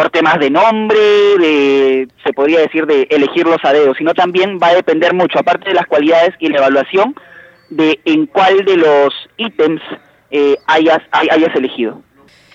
por 0.00 0.08
temas 0.10 0.38
de 0.38 0.48
nombre, 0.48 0.98
de 0.98 2.08
se 2.24 2.32
podría 2.32 2.60
decir 2.60 2.86
de 2.86 3.06
elegirlos 3.10 3.58
a 3.62 3.72
dedo, 3.74 3.92
sino 3.94 4.14
también 4.14 4.58
va 4.62 4.68
a 4.68 4.74
depender 4.74 5.12
mucho, 5.12 5.38
aparte 5.38 5.68
de 5.68 5.74
las 5.74 5.84
cualidades 5.86 6.30
y 6.38 6.48
la 6.48 6.56
evaluación, 6.56 7.14
de 7.68 8.00
en 8.06 8.24
cuál 8.24 8.64
de 8.64 8.78
los 8.78 9.12
ítems 9.36 9.82
eh, 10.30 10.56
hayas, 10.66 11.00
hay- 11.12 11.28
hayas 11.30 11.54
elegido. 11.54 12.00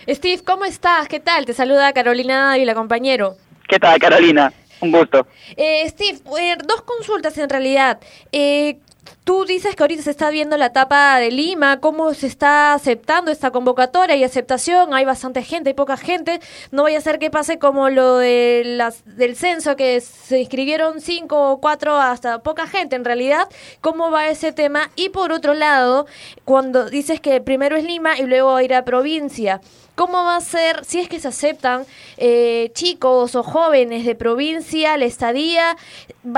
Steve, 0.10 0.42
¿cómo 0.44 0.66
estás? 0.66 1.08
¿Qué 1.08 1.20
tal? 1.20 1.46
Te 1.46 1.54
saluda 1.54 1.94
Carolina 1.94 2.50
Dávila, 2.50 2.74
compañero. 2.74 3.36
¿Qué 3.68 3.78
tal, 3.78 4.00
Carolina? 4.00 4.52
Un 4.82 4.92
gusto. 4.92 5.28
Eh, 5.56 5.88
Steve, 5.90 6.18
eh, 6.40 6.56
dos 6.68 6.82
consultas 6.82 7.38
en 7.38 7.48
realidad. 7.50 8.00
Eh, 8.32 8.78
tú 9.24 9.46
dices 9.46 9.76
que 9.76 9.84
ahorita 9.84 10.04
se 10.04 10.12
está 10.12 10.30
viendo 10.30 10.58
la 10.58 10.68
etapa 10.68 11.18
de 11.20 11.32
Lima, 11.32 11.80
cómo 11.80 12.13
se 12.13 12.28
está 12.28 12.74
aceptando 12.74 13.32
esta 13.32 13.52
convocatoria 13.52 14.15
y 14.15 14.24
aceptación. 14.24 14.94
Hay 14.94 15.06
bastante 15.06 15.44
gente, 15.44 15.70
hay 15.70 15.74
poca 15.74 15.98
gente. 15.98 16.39
No 16.72 16.84
vaya 16.84 17.00
a 17.00 17.02
ser 17.02 17.20
que 17.20 17.32
pase 17.32 17.60
como 17.60 17.89
lo 17.89 18.18
de 18.18 18.63
las, 18.65 19.04
del 19.06 19.36
censo, 19.36 19.76
que 19.76 20.02
se 20.02 20.39
inscribieron 20.39 21.02
cinco 21.02 21.52
o 21.52 21.60
cuatro 21.60 21.96
hasta 21.96 22.39
poca 22.44 22.68
gente. 22.68 22.96
En 22.96 23.06
realidad, 23.06 23.48
¿cómo 23.82 24.12
va 24.12 24.30
ese 24.30 24.52
tema? 24.52 24.91
Y 24.96 25.10
por 25.10 25.32
otro 25.32 25.54
lado, 25.54 26.06
cuando 26.44 26.89
dices 26.89 27.20
que 27.20 27.41
primero 27.41 27.76
es 27.76 27.84
Lima 27.84 28.18
y 28.20 28.24
luego 28.24 28.60
ir 28.62 28.74
a 28.74 28.86
provincia. 28.86 29.62
¿Cómo 29.96 30.26
va 30.26 30.36
a 30.36 30.42
ser, 30.42 30.84
si 30.84 31.00
es 31.00 31.08
que 31.08 31.22
se 31.22 31.30
aceptan 31.30 31.84
eh, 32.18 32.70
chicos 32.74 33.34
o 33.36 33.44
jóvenes 33.44 34.06
de 34.06 34.14
provincia, 34.14 34.98
la 34.98 35.06
estadía, 35.06 35.78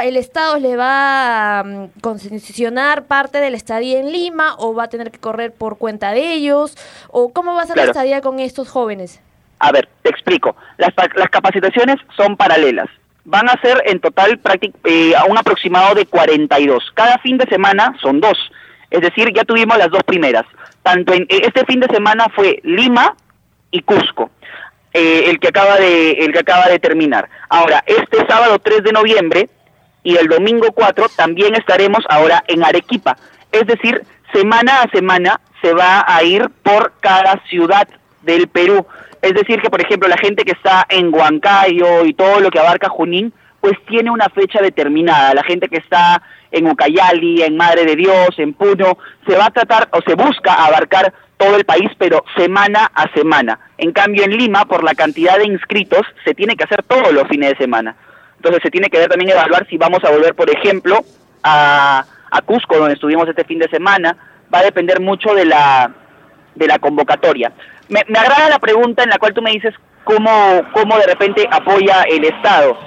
el 0.03 0.15
Estado 0.15 0.59
le 0.59 0.75
va 0.75 1.59
a 1.59 1.63
mm, 1.63 1.87
concesionar 2.01 3.05
parte 3.05 3.39
de 3.39 3.49
la 3.49 3.57
estadía 3.57 3.99
en 3.99 4.11
Lima 4.11 4.55
o 4.59 4.75
va 4.75 4.83
a 4.83 4.89
tener 4.89 5.09
que 5.09 5.17
correr 5.17 5.51
por 5.51 5.79
cuenta 5.79 6.11
de 6.11 6.33
ellos? 6.33 6.77
¿O 7.09 7.33
cómo 7.33 7.55
va 7.55 7.63
a 7.63 7.65
ser 7.65 7.77
la 7.77 7.85
estadía 7.85 8.21
con 8.21 8.39
estos 8.39 8.69
jóvenes? 8.69 9.19
A 9.57 9.71
ver, 9.71 9.89
te 10.03 10.09
explico. 10.11 10.55
Las, 10.77 10.93
las 11.15 11.29
capacitaciones 11.29 11.95
son 12.15 12.37
paralelas. 12.37 12.89
Van 13.25 13.49
a 13.49 13.59
ser 13.59 13.81
en 13.87 13.99
total 13.99 14.39
eh, 14.83 15.15
a 15.15 15.25
un 15.25 15.35
aproximado 15.35 15.95
de 15.95 16.05
42. 16.05 16.91
Cada 16.93 17.17
fin 17.19 17.39
de 17.39 17.47
semana 17.47 17.95
son 18.03 18.21
dos. 18.21 18.37
Es 18.91 19.01
decir, 19.01 19.33
ya 19.33 19.43
tuvimos 19.43 19.79
las 19.79 19.89
dos 19.89 20.03
primeras. 20.03 20.45
Tanto 20.83 21.11
en 21.11 21.23
eh, 21.23 21.41
este 21.41 21.65
fin 21.65 21.79
de 21.79 21.87
semana 21.87 22.27
fue 22.35 22.59
Lima 22.63 23.15
y 23.71 23.81
Cusco, 23.81 24.31
eh, 24.93 25.25
el 25.27 25.39
que 25.39 25.49
acaba 25.49 25.77
de 25.77 26.11
el 26.11 26.31
que 26.31 26.39
acaba 26.39 26.67
de 26.67 26.79
terminar. 26.79 27.29
Ahora, 27.49 27.83
este 27.85 28.17
sábado 28.27 28.59
3 28.59 28.83
de 28.83 28.91
noviembre 28.91 29.49
y 30.03 30.15
el 30.15 30.27
domingo 30.27 30.71
4 30.73 31.07
también 31.15 31.55
estaremos 31.55 32.03
ahora 32.09 32.43
en 32.47 32.63
Arequipa. 32.63 33.17
Es 33.51 33.65
decir, 33.67 34.03
semana 34.33 34.81
a 34.81 34.89
semana 34.91 35.39
se 35.61 35.73
va 35.73 36.05
a 36.07 36.23
ir 36.23 36.49
por 36.63 36.93
cada 36.99 37.41
ciudad 37.49 37.87
del 38.21 38.47
Perú. 38.47 38.85
Es 39.21 39.33
decir, 39.33 39.61
que 39.61 39.69
por 39.69 39.81
ejemplo 39.81 40.07
la 40.07 40.17
gente 40.17 40.43
que 40.43 40.51
está 40.51 40.85
en 40.89 41.13
Huancayo 41.13 42.05
y 42.05 42.13
todo 42.13 42.39
lo 42.39 42.49
que 42.49 42.59
abarca 42.59 42.89
Junín, 42.89 43.33
pues 43.59 43.73
tiene 43.87 44.11
una 44.11 44.29
fecha 44.29 44.61
determinada. 44.61 45.33
La 45.33 45.43
gente 45.43 45.67
que 45.67 45.77
está 45.77 46.21
en 46.51 46.67
Ucayali, 46.67 47.41
en 47.41 47.57
Madre 47.57 47.85
de 47.85 47.95
Dios, 47.95 48.29
en 48.37 48.53
Puno, 48.53 48.97
se 49.27 49.35
va 49.35 49.47
a 49.47 49.51
tratar 49.51 49.89
o 49.91 50.01
se 50.01 50.15
busca 50.15 50.65
abarcar 50.65 51.13
todo 51.37 51.55
el 51.55 51.65
país, 51.65 51.89
pero 51.97 52.23
semana 52.35 52.91
a 52.93 53.11
semana. 53.13 53.59
En 53.77 53.91
cambio, 53.91 54.23
en 54.23 54.35
Lima, 54.35 54.65
por 54.65 54.83
la 54.83 54.95
cantidad 54.95 55.37
de 55.37 55.45
inscritos, 55.45 56.01
se 56.25 56.33
tiene 56.33 56.55
que 56.55 56.63
hacer 56.63 56.83
todos 56.83 57.11
los 57.13 57.27
fines 57.27 57.51
de 57.51 57.57
semana. 57.57 57.95
Entonces 58.37 58.61
se 58.63 58.71
tiene 58.71 58.89
que 58.89 58.97
ver 58.97 59.09
también 59.09 59.31
evaluar 59.31 59.67
si 59.67 59.77
vamos 59.77 60.03
a 60.03 60.11
volver, 60.11 60.35
por 60.35 60.49
ejemplo, 60.49 60.99
a, 61.43 62.05
a 62.31 62.41
Cusco, 62.41 62.77
donde 62.77 62.93
estuvimos 62.93 63.27
este 63.27 63.43
fin 63.45 63.59
de 63.59 63.69
semana. 63.69 64.15
Va 64.53 64.59
a 64.59 64.63
depender 64.63 64.99
mucho 64.99 65.33
de 65.33 65.45
la, 65.45 65.91
de 66.55 66.67
la 66.67 66.79
convocatoria. 66.79 67.51
Me, 67.89 68.03
me 68.07 68.19
agrada 68.19 68.49
la 68.49 68.59
pregunta 68.59 69.03
en 69.03 69.09
la 69.09 69.17
cual 69.17 69.33
tú 69.33 69.41
me 69.41 69.51
dices 69.51 69.73
cómo, 70.03 70.61
cómo 70.73 70.97
de 70.97 71.07
repente 71.07 71.47
apoya 71.51 72.03
el 72.03 72.23
Estado. 72.25 72.77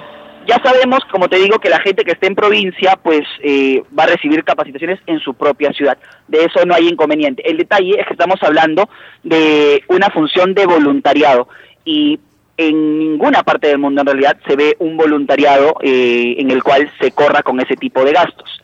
Ya 0.47 0.61
sabemos, 0.63 0.99
como 1.11 1.29
te 1.29 1.37
digo, 1.37 1.59
que 1.59 1.69
la 1.69 1.79
gente 1.79 2.03
que 2.03 2.11
esté 2.11 2.27
en 2.27 2.35
provincia, 2.35 2.97
pues 3.01 3.21
eh, 3.41 3.83
va 3.97 4.03
a 4.03 4.07
recibir 4.07 4.43
capacitaciones 4.43 4.99
en 5.05 5.19
su 5.19 5.33
propia 5.33 5.71
ciudad. 5.71 5.97
De 6.27 6.45
eso 6.45 6.65
no 6.65 6.73
hay 6.73 6.87
inconveniente. 6.87 7.47
El 7.49 7.57
detalle 7.57 7.99
es 7.99 8.07
que 8.07 8.13
estamos 8.13 8.41
hablando 8.41 8.89
de 9.23 9.83
una 9.87 10.09
función 10.09 10.53
de 10.53 10.65
voluntariado 10.65 11.47
y 11.85 12.19
en 12.57 12.99
ninguna 12.99 13.43
parte 13.43 13.67
del 13.67 13.77
mundo 13.77 14.01
en 14.01 14.07
realidad 14.07 14.37
se 14.47 14.55
ve 14.55 14.75
un 14.79 14.97
voluntariado 14.97 15.75
eh, 15.81 16.35
en 16.37 16.51
el 16.51 16.63
cual 16.63 16.91
se 16.99 17.11
corra 17.11 17.43
con 17.43 17.59
ese 17.59 17.75
tipo 17.75 18.03
de 18.03 18.13
gastos. 18.13 18.61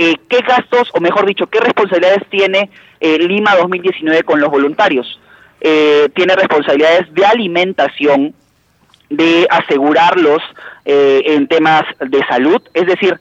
Eh, 0.00 0.14
¿Qué 0.28 0.38
gastos, 0.42 0.90
o 0.94 1.00
mejor 1.00 1.26
dicho, 1.26 1.48
qué 1.48 1.58
responsabilidades 1.58 2.22
tiene 2.30 2.70
eh, 3.00 3.18
Lima 3.18 3.56
2019 3.56 4.22
con 4.22 4.40
los 4.40 4.48
voluntarios? 4.48 5.18
Eh, 5.60 6.08
tiene 6.14 6.36
responsabilidades 6.36 7.12
de 7.12 7.26
alimentación, 7.26 8.32
de 9.10 9.48
asegurarlos 9.50 10.40
eh, 10.88 11.22
en 11.26 11.46
temas 11.46 11.82
de 12.00 12.24
salud, 12.26 12.62
es 12.72 12.86
decir, 12.86 13.20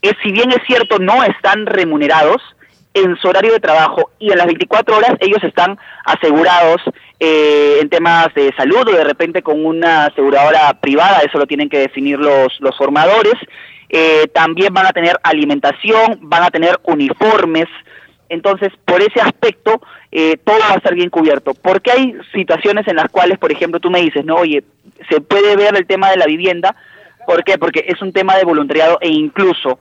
es, 0.00 0.14
si 0.22 0.32
bien 0.32 0.50
es 0.50 0.58
cierto 0.66 0.98
no 0.98 1.22
están 1.22 1.66
remunerados 1.66 2.42
en 2.94 3.16
su 3.16 3.28
horario 3.28 3.52
de 3.52 3.60
trabajo 3.60 4.10
y 4.18 4.30
en 4.30 4.38
las 4.38 4.46
24 4.46 4.96
horas 4.96 5.14
ellos 5.20 5.42
están 5.42 5.78
asegurados 6.04 6.80
eh, 7.20 7.78
en 7.80 7.90
temas 7.90 8.32
de 8.34 8.54
salud 8.56 8.88
o 8.88 8.96
de 8.96 9.04
repente 9.04 9.42
con 9.42 9.66
una 9.66 10.06
aseguradora 10.06 10.80
privada, 10.80 11.18
eso 11.18 11.38
lo 11.38 11.46
tienen 11.46 11.68
que 11.68 11.78
definir 11.78 12.18
los, 12.18 12.58
los 12.60 12.74
formadores. 12.76 13.34
Eh, 13.90 14.26
también 14.32 14.72
van 14.72 14.86
a 14.86 14.92
tener 14.92 15.20
alimentación, 15.22 16.18
van 16.22 16.42
a 16.42 16.50
tener 16.50 16.80
uniformes. 16.84 17.66
Entonces, 18.28 18.72
por 18.84 19.02
ese 19.02 19.20
aspecto, 19.20 19.80
eh, 20.10 20.36
todo 20.42 20.58
va 20.58 20.72
a 20.72 20.76
estar 20.76 20.94
bien 20.94 21.10
cubierto. 21.10 21.54
Porque 21.54 21.92
hay 21.92 22.16
situaciones 22.32 22.88
en 22.88 22.96
las 22.96 23.08
cuales, 23.10 23.38
por 23.38 23.52
ejemplo, 23.52 23.78
tú 23.78 23.90
me 23.90 24.00
dices, 24.00 24.24
no, 24.24 24.36
oye, 24.36 24.64
se 25.08 25.20
puede 25.20 25.54
ver 25.56 25.76
el 25.76 25.86
tema 25.86 26.10
de 26.10 26.16
la 26.16 26.26
vivienda. 26.26 26.74
¿Por 27.26 27.44
qué? 27.44 27.58
Porque 27.58 27.84
es 27.88 28.00
un 28.02 28.12
tema 28.12 28.36
de 28.36 28.44
voluntariado 28.44 28.98
e 29.00 29.08
incluso 29.08 29.78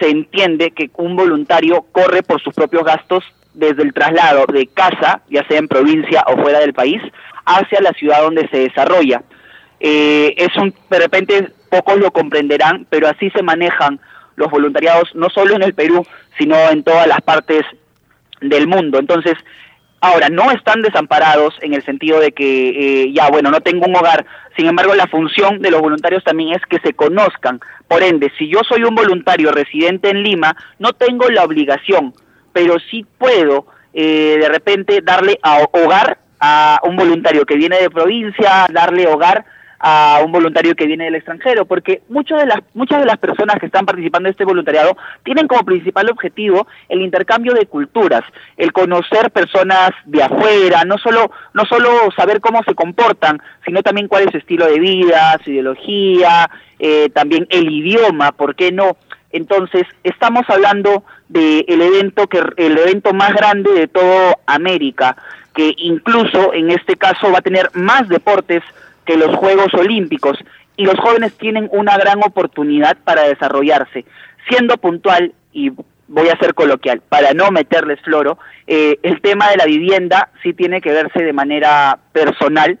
se 0.00 0.10
entiende 0.10 0.72
que 0.72 0.90
un 0.94 1.16
voluntario 1.16 1.86
corre 1.92 2.22
por 2.22 2.40
sus 2.42 2.54
propios 2.54 2.84
gastos 2.84 3.24
desde 3.54 3.82
el 3.82 3.92
traslado 3.92 4.44
de 4.52 4.66
casa, 4.66 5.22
ya 5.30 5.46
sea 5.46 5.58
en 5.58 5.68
provincia 5.68 6.24
o 6.26 6.36
fuera 6.36 6.60
del 6.60 6.74
país, 6.74 7.00
hacia 7.46 7.80
la 7.80 7.92
ciudad 7.92 8.22
donde 8.22 8.48
se 8.48 8.58
desarrolla. 8.58 9.22
Eh, 9.80 10.34
es 10.36 10.56
un, 10.56 10.74
de 10.90 10.98
repente 10.98 11.48
pocos 11.70 11.98
lo 11.98 12.10
comprenderán, 12.10 12.86
pero 12.90 13.08
así 13.08 13.30
se 13.30 13.42
manejan 13.42 14.00
los 14.36 14.50
voluntariados 14.50 15.14
no 15.14 15.30
solo 15.30 15.54
en 15.54 15.62
el 15.62 15.74
Perú, 15.74 16.04
sino 16.38 16.56
en 16.70 16.82
todas 16.82 17.06
las 17.06 17.20
partes 17.20 17.62
del 18.40 18.66
mundo. 18.66 18.98
Entonces, 18.98 19.34
ahora, 20.06 20.28
no 20.28 20.50
están 20.50 20.82
desamparados 20.82 21.54
en 21.60 21.74
el 21.74 21.82
sentido 21.84 22.20
de 22.20 22.32
que, 22.32 23.04
eh, 23.04 23.12
ya, 23.12 23.28
bueno, 23.30 23.50
no 23.50 23.60
tengo 23.60 23.86
un 23.86 23.96
hogar. 23.96 24.24
Sin 24.56 24.66
embargo, 24.66 24.94
la 24.94 25.06
función 25.06 25.60
de 25.60 25.70
los 25.70 25.80
voluntarios 25.80 26.22
también 26.24 26.54
es 26.54 26.62
que 26.68 26.78
se 26.80 26.94
conozcan. 26.94 27.60
Por 27.88 28.02
ende, 28.02 28.32
si 28.38 28.48
yo 28.48 28.60
soy 28.68 28.84
un 28.84 28.94
voluntario 28.94 29.52
residente 29.52 30.10
en 30.10 30.22
Lima, 30.22 30.56
no 30.78 30.92
tengo 30.92 31.28
la 31.28 31.44
obligación 31.44 32.14
pero 32.54 32.76
sí 32.90 33.04
puedo 33.18 33.66
eh, 33.92 34.38
de 34.40 34.48
repente 34.48 35.00
darle 35.02 35.38
a 35.42 35.58
hogar 35.72 36.18
a 36.40 36.80
un 36.84 36.96
voluntario 36.96 37.44
que 37.44 37.56
viene 37.56 37.78
de 37.78 37.90
provincia, 37.90 38.66
darle 38.72 39.06
hogar 39.06 39.44
a 39.78 40.20
un 40.24 40.32
voluntario 40.32 40.74
que 40.74 40.86
viene 40.86 41.04
del 41.04 41.16
extranjero, 41.16 41.64
porque 41.66 42.02
muchas 42.08 42.40
de 42.40 42.46
las 42.46 42.60
muchas 42.74 43.00
de 43.00 43.06
las 43.06 43.18
personas 43.18 43.58
que 43.58 43.66
están 43.66 43.86
participando 43.86 44.28
en 44.28 44.32
este 44.32 44.44
voluntariado 44.44 44.96
tienen 45.22 45.46
como 45.46 45.64
principal 45.64 46.10
objetivo 46.10 46.66
el 46.88 47.02
intercambio 47.02 47.52
de 47.54 47.66
culturas, 47.66 48.22
el 48.56 48.72
conocer 48.72 49.30
personas 49.30 49.90
de 50.04 50.22
afuera, 50.22 50.84
no 50.84 50.98
solo 50.98 51.30
no 51.52 51.64
solo 51.64 52.10
saber 52.16 52.40
cómo 52.40 52.62
se 52.62 52.74
comportan, 52.74 53.40
sino 53.64 53.82
también 53.82 54.08
cuál 54.08 54.24
es 54.24 54.32
su 54.32 54.38
estilo 54.38 54.66
de 54.66 54.78
vida, 54.78 55.38
su 55.44 55.50
ideología, 55.50 56.50
eh, 56.78 57.10
también 57.10 57.46
el 57.50 57.70
idioma, 57.70 58.32
¿por 58.32 58.54
qué 58.54 58.72
no? 58.72 58.96
Entonces, 59.34 59.84
estamos 60.04 60.44
hablando 60.48 61.02
del 61.28 61.64
evento 61.68 62.28
que 62.28 62.40
el 62.56 62.78
evento 62.78 63.12
más 63.12 63.34
grande 63.34 63.72
de 63.72 63.88
toda 63.88 64.38
América, 64.46 65.16
que 65.54 65.74
incluso 65.76 66.52
en 66.54 66.70
este 66.70 66.96
caso 66.96 67.32
va 67.32 67.38
a 67.38 67.42
tener 67.42 67.68
más 67.74 68.08
deportes 68.08 68.62
que 69.04 69.16
los 69.16 69.34
Juegos 69.36 69.72
Olímpicos 69.74 70.38
y 70.76 70.84
los 70.84 70.98
jóvenes 70.98 71.34
tienen 71.34 71.68
una 71.72 71.96
gran 71.96 72.20
oportunidad 72.24 72.96
para 73.04 73.22
desarrollarse. 73.22 74.04
Siendo 74.48 74.76
puntual 74.78 75.32
y 75.52 75.70
voy 76.08 76.28
a 76.28 76.38
ser 76.38 76.54
coloquial, 76.54 77.00
para 77.08 77.32
no 77.32 77.50
meterles 77.50 78.00
floro, 78.00 78.38
eh, 78.66 78.98
el 79.02 79.20
tema 79.20 79.50
de 79.50 79.56
la 79.56 79.64
vivienda 79.66 80.30
sí 80.42 80.52
tiene 80.52 80.80
que 80.80 80.92
verse 80.92 81.22
de 81.22 81.32
manera 81.32 81.98
personal, 82.12 82.78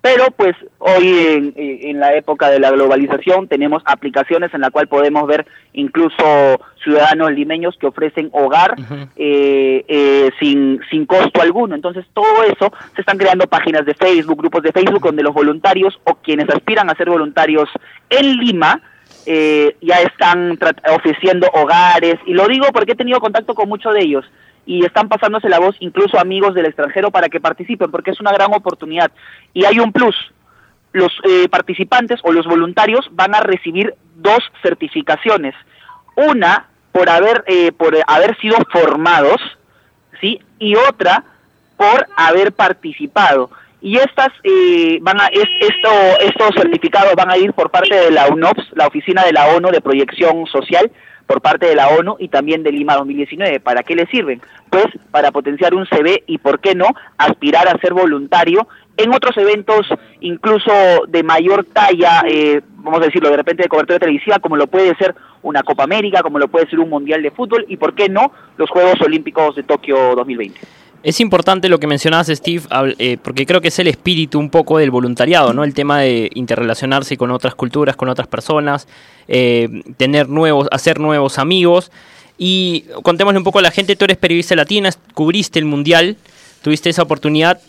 pero 0.00 0.30
pues 0.30 0.54
hoy 0.78 1.52
en, 1.54 1.98
la 1.98 2.14
época 2.14 2.48
de 2.50 2.60
la 2.60 2.70
globalización 2.70 3.48
tenemos 3.48 3.82
aplicaciones 3.84 4.54
en 4.54 4.60
la 4.60 4.70
cual 4.70 4.86
podemos 4.86 5.26
ver 5.26 5.46
incluso 5.72 6.60
ciudadanos 6.82 7.32
limeños 7.32 7.76
que 7.78 7.88
ofrecen 7.88 8.30
hogar 8.32 8.76
eh, 9.16 9.84
eh, 9.88 10.30
sin, 10.38 10.80
sin 10.88 11.04
costo 11.04 11.42
alguno. 11.42 11.74
Entonces 11.74 12.06
todo 12.14 12.44
eso 12.44 12.72
se 12.94 13.00
están 13.00 13.18
creando 13.18 13.46
páginas 13.48 13.84
de 13.84 13.94
Facebook, 13.94 14.38
grupos 14.38 14.62
de 14.62 14.72
Facebook 14.72 15.02
donde 15.02 15.22
los 15.22 15.34
voluntarios 15.34 15.98
o 16.04 16.14
quienes 16.14 16.48
aspiran 16.48 16.88
a 16.88 16.94
ser 16.94 17.10
voluntarios 17.10 17.68
en 18.08 18.36
Lima 18.36 18.80
eh, 19.26 19.76
ya 19.80 19.96
están 19.96 20.58
ofreciendo 20.94 21.48
hogares. 21.52 22.16
Y 22.24 22.34
lo 22.34 22.46
digo 22.46 22.66
porque 22.72 22.92
he 22.92 22.96
tenido 22.96 23.20
contacto 23.20 23.54
con 23.54 23.68
muchos 23.68 23.92
de 23.94 24.00
ellos 24.02 24.24
y 24.68 24.84
están 24.84 25.08
pasándose 25.08 25.48
la 25.48 25.58
voz 25.58 25.76
incluso 25.80 26.20
amigos 26.20 26.54
del 26.54 26.66
extranjero 26.66 27.10
para 27.10 27.30
que 27.30 27.40
participen, 27.40 27.90
porque 27.90 28.10
es 28.10 28.20
una 28.20 28.32
gran 28.32 28.52
oportunidad. 28.52 29.10
Y 29.54 29.64
hay 29.64 29.78
un 29.80 29.92
plus, 29.92 30.14
los 30.92 31.10
eh, 31.24 31.48
participantes 31.48 32.20
o 32.22 32.32
los 32.32 32.46
voluntarios 32.46 33.08
van 33.12 33.34
a 33.34 33.40
recibir 33.40 33.94
dos 34.16 34.40
certificaciones, 34.62 35.54
una 36.16 36.66
por 36.92 37.08
haber, 37.08 37.44
eh, 37.46 37.72
por 37.72 37.96
haber 38.06 38.36
sido 38.40 38.58
formados, 38.70 39.40
¿sí? 40.20 40.42
Y 40.58 40.76
otra 40.76 41.24
por 41.78 42.06
haber 42.14 42.52
participado. 42.52 43.50
Y 43.80 43.96
estas 43.96 44.28
eh, 44.42 44.98
van 45.00 45.20
a, 45.20 45.26
esto, 45.28 45.88
estos 46.20 46.54
certificados 46.54 47.14
van 47.14 47.30
a 47.30 47.38
ir 47.38 47.52
por 47.52 47.70
parte 47.70 47.94
de 47.94 48.10
la 48.10 48.26
UNOPS, 48.28 48.72
la 48.74 48.88
Oficina 48.88 49.24
de 49.24 49.32
la 49.32 49.48
ONU 49.54 49.70
de 49.70 49.80
Proyección 49.80 50.46
Social, 50.46 50.90
por 51.28 51.42
parte 51.42 51.66
de 51.66 51.76
la 51.76 51.88
ONU 51.88 52.16
y 52.18 52.28
también 52.28 52.62
de 52.62 52.72
Lima 52.72 52.96
2019. 52.96 53.60
¿Para 53.60 53.82
qué 53.82 53.94
le 53.94 54.06
sirven? 54.06 54.40
Pues 54.70 54.86
para 55.10 55.30
potenciar 55.30 55.74
un 55.74 55.86
CV 55.86 56.24
y, 56.26 56.38
¿por 56.38 56.58
qué 56.58 56.74
no?, 56.74 56.86
aspirar 57.18 57.68
a 57.68 57.78
ser 57.78 57.92
voluntario 57.92 58.66
en 58.96 59.14
otros 59.14 59.36
eventos 59.36 59.86
incluso 60.20 60.72
de 61.06 61.22
mayor 61.22 61.64
talla, 61.66 62.22
eh, 62.26 62.60
vamos 62.78 63.00
a 63.00 63.04
decirlo, 63.04 63.30
de 63.30 63.36
repente 63.36 63.62
de 63.62 63.68
cobertura 63.68 64.00
televisiva, 64.00 64.40
como 64.40 64.56
lo 64.56 64.66
puede 64.66 64.96
ser 64.96 65.14
una 65.42 65.62
Copa 65.62 65.84
América, 65.84 66.22
como 66.22 66.38
lo 66.38 66.48
puede 66.48 66.68
ser 66.68 66.80
un 66.80 66.90
Mundial 66.90 67.22
de 67.22 67.30
Fútbol 67.30 67.64
y, 67.68 67.76
¿por 67.76 67.94
qué 67.94 68.08
no?, 68.08 68.32
los 68.56 68.70
Juegos 68.70 69.00
Olímpicos 69.02 69.54
de 69.54 69.62
Tokio 69.62 70.16
2020. 70.16 70.77
Es 71.02 71.20
importante 71.20 71.68
lo 71.68 71.78
que 71.78 71.86
mencionabas, 71.86 72.26
Steve, 72.26 72.64
eh, 72.98 73.18
porque 73.22 73.46
creo 73.46 73.60
que 73.60 73.68
es 73.68 73.78
el 73.78 73.86
espíritu 73.86 74.38
un 74.38 74.50
poco 74.50 74.78
del 74.78 74.90
voluntariado, 74.90 75.52
¿no? 75.52 75.62
El 75.62 75.72
tema 75.72 76.00
de 76.00 76.28
interrelacionarse 76.34 77.16
con 77.16 77.30
otras 77.30 77.54
culturas, 77.54 77.94
con 77.94 78.08
otras 78.08 78.26
personas, 78.26 78.88
eh, 79.28 79.68
tener 79.96 80.28
nuevos, 80.28 80.68
hacer 80.72 80.98
nuevos 80.98 81.38
amigos. 81.38 81.92
Y 82.36 82.84
contémosle 83.02 83.38
un 83.38 83.44
poco 83.44 83.60
a 83.60 83.62
la 83.62 83.70
gente, 83.70 83.94
tú 83.96 84.04
eres 84.06 84.16
periodista 84.16 84.56
latina, 84.56 84.90
cubriste 85.14 85.58
el 85.58 85.64
mundial, 85.66 86.16
tuviste 86.62 86.90
esa 86.90 87.02
oportunidad 87.02 87.60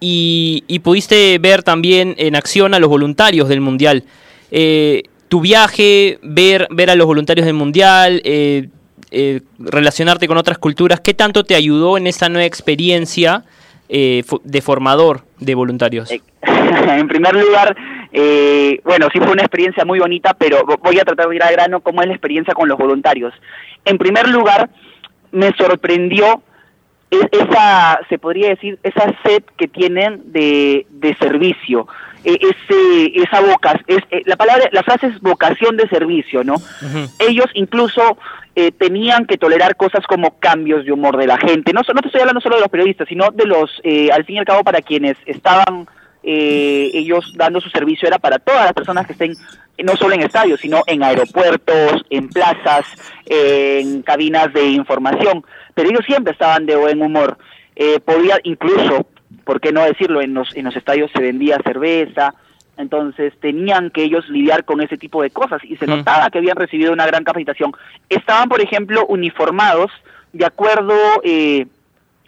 y, 0.00 0.80
pudiste 0.82 1.38
ver 1.38 1.62
también 1.62 2.14
en 2.18 2.36
acción 2.36 2.74
a 2.74 2.78
los 2.78 2.88
voluntarios 2.88 3.48
del 3.48 3.60
mundial. 3.60 4.04
Eh, 4.50 5.04
tu 5.28 5.40
viaje, 5.40 6.18
ver, 6.22 6.68
ver 6.70 6.90
a 6.90 6.94
los 6.94 7.06
voluntarios 7.06 7.46
del 7.46 7.54
mundial, 7.54 8.20
eh, 8.24 8.68
relacionarte 9.58 10.26
con 10.26 10.36
otras 10.36 10.58
culturas, 10.58 11.00
¿qué 11.00 11.14
tanto 11.14 11.44
te 11.44 11.54
ayudó 11.54 11.96
en 11.96 12.06
esa 12.06 12.28
nueva 12.28 12.46
experiencia 12.46 13.44
eh, 13.88 14.22
de 14.42 14.60
formador 14.62 15.22
de 15.38 15.54
voluntarios? 15.54 16.10
Eh, 16.10 16.20
en 16.42 17.08
primer 17.08 17.34
lugar, 17.34 17.76
bueno, 18.84 19.08
sí 19.12 19.18
fue 19.18 19.32
una 19.32 19.42
experiencia 19.42 19.84
muy 19.84 19.98
bonita, 19.98 20.34
pero 20.34 20.64
voy 20.82 20.98
a 20.98 21.04
tratar 21.04 21.28
de 21.28 21.36
ir 21.36 21.42
al 21.42 21.52
grano 21.52 21.80
cómo 21.80 22.02
es 22.02 22.08
la 22.08 22.14
experiencia 22.14 22.54
con 22.54 22.68
los 22.68 22.78
voluntarios. 22.78 23.34
En 23.84 23.98
primer 23.98 24.28
lugar, 24.28 24.70
me 25.32 25.52
sorprendió 25.56 26.42
e-, 27.10 27.28
esa, 27.32 28.00
se 28.08 28.18
podría 28.18 28.50
decir, 28.50 28.78
esa 28.82 29.14
sed 29.22 29.42
que 29.56 29.68
tienen 29.68 30.32
de, 30.32 30.86
de 30.90 31.14
servicio, 31.16 31.86
ese, 32.24 33.12
esa 33.14 33.40
vocación, 33.40 33.84
es, 33.86 34.26
la 34.26 34.36
palabra, 34.36 34.68
la 34.72 34.82
frase 34.82 35.08
es 35.08 35.20
vocación 35.20 35.76
de 35.76 35.88
servicio, 35.88 36.42
¿no? 36.42 36.56
Ellos 37.18 37.46
incluso 37.54 38.16
eh, 38.56 38.70
tenían 38.70 39.26
que 39.26 39.36
tolerar 39.36 39.74
cosas 39.74 40.06
como 40.06 40.38
cambios 40.38 40.84
de 40.84 40.92
humor 40.92 41.16
de 41.16 41.26
la 41.26 41.38
gente. 41.38 41.72
No, 41.72 41.80
no 41.92 42.00
te 42.00 42.06
estoy 42.06 42.20
hablando 42.20 42.40
solo 42.40 42.54
de 42.54 42.60
los 42.60 42.70
periodistas, 42.70 43.08
sino 43.08 43.30
de 43.32 43.46
los, 43.46 43.80
eh, 43.82 44.10
al 44.12 44.24
fin 44.24 44.36
y 44.36 44.38
al 44.38 44.44
cabo, 44.44 44.62
para 44.62 44.80
quienes 44.80 45.16
estaban 45.26 45.88
eh, 46.22 46.90
ellos 46.94 47.34
dando 47.36 47.60
su 47.60 47.68
servicio, 47.70 48.06
era 48.06 48.20
para 48.20 48.38
todas 48.38 48.64
las 48.64 48.72
personas 48.72 49.06
que 49.06 49.12
estén 49.12 49.34
no 49.82 49.96
solo 49.96 50.14
en 50.14 50.22
estadios, 50.22 50.60
sino 50.60 50.82
en 50.86 51.02
aeropuertos, 51.02 52.04
en 52.10 52.28
plazas, 52.28 52.86
en 53.26 54.02
cabinas 54.02 54.52
de 54.52 54.66
información. 54.68 55.44
Pero 55.74 55.90
ellos 55.90 56.04
siempre 56.06 56.32
estaban 56.32 56.64
de 56.64 56.76
buen 56.76 57.02
humor. 57.02 57.36
podía 58.04 58.38
incluso, 58.44 59.08
¿por 59.44 59.60
qué 59.60 59.72
no 59.72 59.84
decirlo? 59.84 60.20
En 60.20 60.34
los, 60.34 60.54
en 60.56 60.64
los 60.64 60.76
estadios 60.76 61.10
se 61.12 61.22
vendía 61.22 61.58
cerveza, 61.64 62.34
entonces 62.76 63.32
tenían 63.40 63.90
que 63.90 64.02
ellos 64.02 64.28
lidiar 64.28 64.64
con 64.64 64.80
ese 64.80 64.98
tipo 64.98 65.22
de 65.22 65.30
cosas 65.30 65.62
y 65.64 65.76
se 65.76 65.86
notaba 65.86 66.30
que 66.30 66.38
habían 66.38 66.56
recibido 66.56 66.92
una 66.92 67.06
gran 67.06 67.24
capacitación. 67.24 67.72
Estaban, 68.08 68.48
por 68.48 68.60
ejemplo, 68.60 69.06
uniformados 69.06 69.90
de 70.32 70.44
acuerdo 70.44 70.94
eh, 71.22 71.66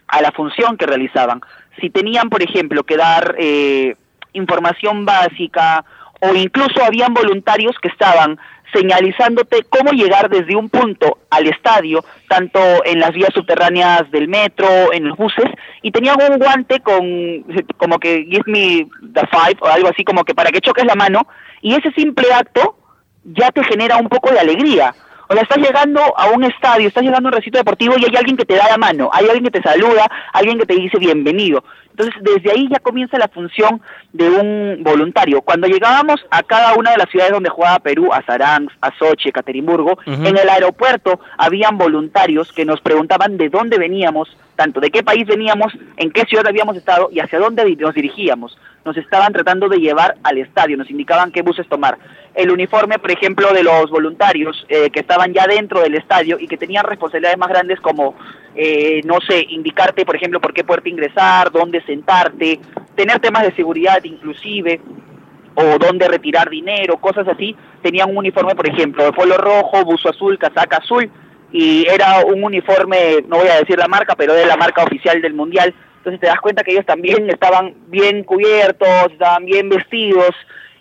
a 0.06 0.22
la 0.22 0.30
función 0.30 0.76
que 0.76 0.86
realizaban. 0.86 1.40
Si 1.80 1.90
tenían, 1.90 2.30
por 2.30 2.42
ejemplo, 2.42 2.84
que 2.84 2.96
dar 2.96 3.34
eh, 3.38 3.96
información 4.32 5.04
básica 5.04 5.84
o 6.20 6.34
incluso 6.34 6.82
habían 6.82 7.12
voluntarios 7.12 7.76
que 7.80 7.88
estaban 7.88 8.38
señalizándote 8.72 9.64
cómo 9.68 9.92
llegar 9.92 10.28
desde 10.28 10.56
un 10.56 10.68
punto 10.68 11.18
al 11.30 11.46
estadio, 11.46 12.04
tanto 12.28 12.60
en 12.84 13.00
las 13.00 13.12
vías 13.12 13.30
subterráneas 13.34 14.10
del 14.10 14.28
metro, 14.28 14.92
en 14.92 15.08
los 15.08 15.16
buses, 15.16 15.50
y 15.82 15.90
tenían 15.90 16.16
un 16.30 16.38
guante 16.38 16.80
con 16.80 17.44
como 17.76 17.98
que 17.98 18.24
give 18.24 18.44
me 18.46 18.86
the 19.14 19.26
five 19.28 19.56
o 19.60 19.66
algo 19.66 19.88
así 19.88 20.04
como 20.04 20.24
que 20.24 20.34
para 20.34 20.50
que 20.50 20.60
choques 20.60 20.84
la 20.84 20.94
mano, 20.94 21.26
y 21.62 21.74
ese 21.74 21.90
simple 21.92 22.32
acto 22.32 22.76
ya 23.24 23.50
te 23.50 23.64
genera 23.64 23.96
un 23.96 24.08
poco 24.08 24.30
de 24.30 24.40
alegría. 24.40 24.94
O 25.28 25.34
sea, 25.34 25.42
estás 25.42 25.58
llegando 25.58 26.00
a 26.16 26.30
un 26.30 26.44
estadio, 26.44 26.86
estás 26.86 27.02
llegando 27.02 27.28
a 27.28 27.30
un 27.30 27.36
recinto 27.36 27.58
deportivo 27.58 27.94
y 27.98 28.04
hay 28.04 28.14
alguien 28.16 28.36
que 28.36 28.44
te 28.44 28.54
da 28.54 28.68
la 28.68 28.76
mano, 28.76 29.10
hay 29.12 29.24
alguien 29.24 29.44
que 29.44 29.60
te 29.60 29.62
saluda, 29.62 30.06
alguien 30.32 30.58
que 30.58 30.66
te 30.66 30.74
dice 30.74 30.98
bienvenido. 30.98 31.64
Entonces, 31.98 32.22
desde 32.22 32.50
ahí 32.50 32.68
ya 32.70 32.78
comienza 32.78 33.16
la 33.16 33.28
función 33.28 33.80
de 34.12 34.28
un 34.28 34.82
voluntario. 34.82 35.40
Cuando 35.40 35.66
llegábamos 35.66 36.20
a 36.30 36.42
cada 36.42 36.74
una 36.74 36.90
de 36.90 36.98
las 36.98 37.08
ciudades 37.08 37.32
donde 37.32 37.48
jugaba 37.48 37.78
Perú, 37.78 38.10
a 38.12 38.22
Saransk, 38.22 38.76
a 38.82 38.90
Sochi, 38.98 39.30
Ekaterimburgo, 39.30 39.92
Ujú. 39.92 40.26
en 40.26 40.36
el 40.36 40.48
aeropuerto 40.48 41.18
habían 41.38 41.78
voluntarios 41.78 42.52
que 42.52 42.66
nos 42.66 42.82
preguntaban 42.82 43.38
de 43.38 43.48
dónde 43.48 43.78
veníamos, 43.78 44.28
tanto 44.56 44.78
de 44.78 44.90
qué 44.90 45.02
país 45.02 45.26
veníamos, 45.26 45.72
en 45.96 46.10
qué 46.10 46.26
ciudad 46.26 46.46
habíamos 46.46 46.76
estado 46.76 47.08
y 47.10 47.20
hacia 47.20 47.38
dónde 47.38 47.64
nos 47.76 47.94
dirigíamos. 47.94 48.58
Nos 48.84 48.96
estaban 48.98 49.32
tratando 49.32 49.68
de 49.68 49.78
llevar 49.78 50.16
al 50.22 50.38
estadio, 50.38 50.76
nos 50.76 50.90
indicaban 50.90 51.32
qué 51.32 51.42
buses 51.42 51.66
tomar. 51.68 51.98
El 52.34 52.50
uniforme, 52.50 52.98
por 52.98 53.10
ejemplo, 53.10 53.52
de 53.52 53.62
los 53.62 53.90
voluntarios 53.90 54.64
eh, 54.68 54.90
que 54.90 55.00
estaban 55.00 55.32
ya 55.32 55.46
dentro 55.46 55.80
del 55.80 55.94
estadio 55.94 56.38
y 56.38 56.46
que 56.46 56.58
tenían 56.58 56.84
responsabilidades 56.84 57.38
más 57.38 57.48
grandes 57.48 57.80
como, 57.80 58.14
eh, 58.54 59.00
no 59.04 59.18
sé, 59.26 59.44
indicarte, 59.48 60.04
por 60.04 60.14
ejemplo, 60.14 60.40
por 60.40 60.52
qué 60.52 60.62
puerta 60.62 60.88
ingresar, 60.88 61.50
dónde 61.50 61.80
sentarte, 61.86 62.60
tener 62.94 63.18
temas 63.20 63.44
de 63.44 63.54
seguridad 63.54 64.02
inclusive, 64.04 64.80
o 65.56 65.78
dónde 65.78 66.06
retirar 66.06 66.50
dinero, 66.50 66.98
cosas 66.98 67.26
así, 67.28 67.56
tenían 67.82 68.10
un 68.10 68.18
uniforme, 68.18 68.54
por 68.54 68.68
ejemplo, 68.68 69.04
de 69.04 69.12
polo 69.12 69.36
rojo, 69.38 69.84
buzo 69.84 70.10
azul, 70.10 70.38
casaca 70.38 70.76
azul, 70.76 71.10
y 71.50 71.86
era 71.88 72.24
un 72.26 72.44
uniforme, 72.44 73.24
no 73.28 73.38
voy 73.38 73.48
a 73.48 73.60
decir 73.60 73.78
la 73.78 73.88
marca, 73.88 74.14
pero 74.16 74.34
de 74.34 74.46
la 74.46 74.56
marca 74.56 74.84
oficial 74.84 75.22
del 75.22 75.32
Mundial. 75.32 75.74
Entonces 75.98 76.20
te 76.20 76.26
das 76.26 76.40
cuenta 76.40 76.62
que 76.62 76.72
ellos 76.72 76.84
también 76.84 77.30
estaban 77.30 77.74
bien 77.88 78.22
cubiertos, 78.24 79.12
estaban 79.12 79.46
bien 79.46 79.68
vestidos 79.68 80.30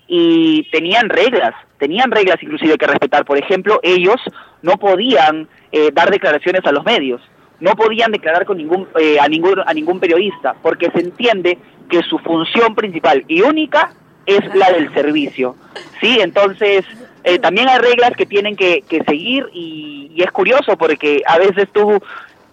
y 0.07 0.69
tenían 0.71 1.09
reglas, 1.09 1.53
tenían 1.79 2.11
reglas 2.11 2.41
inclusive 2.41 2.77
que 2.77 2.87
respetar. 2.87 3.23
Por 3.25 3.37
ejemplo, 3.37 3.79
ellos 3.81 4.17
no 4.61 4.73
podían 4.77 5.47
eh, 5.71 5.89
dar 5.93 6.11
declaraciones 6.11 6.65
a 6.65 6.71
los 6.71 6.83
medios, 6.83 7.21
no 7.59 7.71
podían 7.75 8.11
declarar 8.11 8.45
con 8.45 8.57
ningún, 8.57 8.87
eh, 8.99 9.17
a, 9.19 9.27
ningún, 9.27 9.59
a 9.65 9.73
ningún 9.73 9.99
periodista, 9.99 10.55
porque 10.61 10.91
se 10.91 10.99
entiende 10.99 11.57
que 11.89 12.01
su 12.03 12.17
función 12.19 12.75
principal 12.75 13.23
y 13.27 13.41
única 13.41 13.91
es 14.25 14.43
la 14.55 14.71
del 14.71 14.93
servicio. 14.93 15.55
¿sí? 16.01 16.17
Entonces, 16.19 16.83
eh, 17.23 17.39
también 17.39 17.67
hay 17.69 17.77
reglas 17.79 18.11
que 18.17 18.25
tienen 18.25 18.55
que, 18.55 18.81
que 18.81 19.03
seguir 19.03 19.47
y, 19.53 20.11
y 20.15 20.23
es 20.23 20.31
curioso 20.31 20.75
porque 20.77 21.21
a 21.27 21.37
veces 21.37 21.67
tú, 21.71 21.99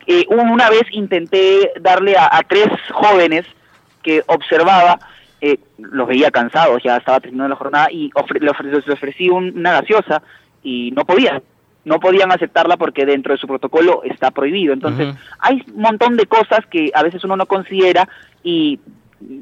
eh, 0.07 0.25
un- 0.29 0.51
una 0.51 0.69
vez 0.71 0.83
intenté 0.91 1.73
darle 1.81 2.17
a, 2.17 2.29
a 2.37 2.43
tres 2.43 2.69
jóvenes 2.93 3.45
que 4.03 4.23
observaba, 4.27 4.99
eh, 5.41 5.59
los 5.79 6.07
veía 6.07 6.31
cansados, 6.31 6.83
ya 6.85 6.97
estaba 6.99 7.21
terminando 7.21 7.51
la 7.51 7.57
jornada 7.57 7.89
y 7.91 8.11
ofre- 8.11 8.41
le 8.41 8.51
ofre- 8.51 8.71
les 8.71 8.89
ofrecí 8.89 9.29
un- 9.31 9.57
una 9.57 9.73
gaseosa 9.81 10.23
y 10.63 10.91
no 10.93 11.05
podían. 11.05 11.43
No 11.85 11.99
podían 11.99 12.31
aceptarla 12.31 12.77
porque 12.77 13.05
dentro 13.05 13.33
de 13.35 13.39
su 13.39 13.47
protocolo 13.47 14.03
está 14.05 14.31
prohibido. 14.31 14.73
Entonces, 14.73 15.15
hay 15.41 15.63
un 15.75 15.83
montón 15.83 16.17
de 16.17 16.27
cosas 16.27 16.65
que 16.71 16.91
a 16.95 17.03
veces 17.03 17.25
uno 17.25 17.37
no 17.37 17.47
considera 17.47 18.09
y 18.45 18.79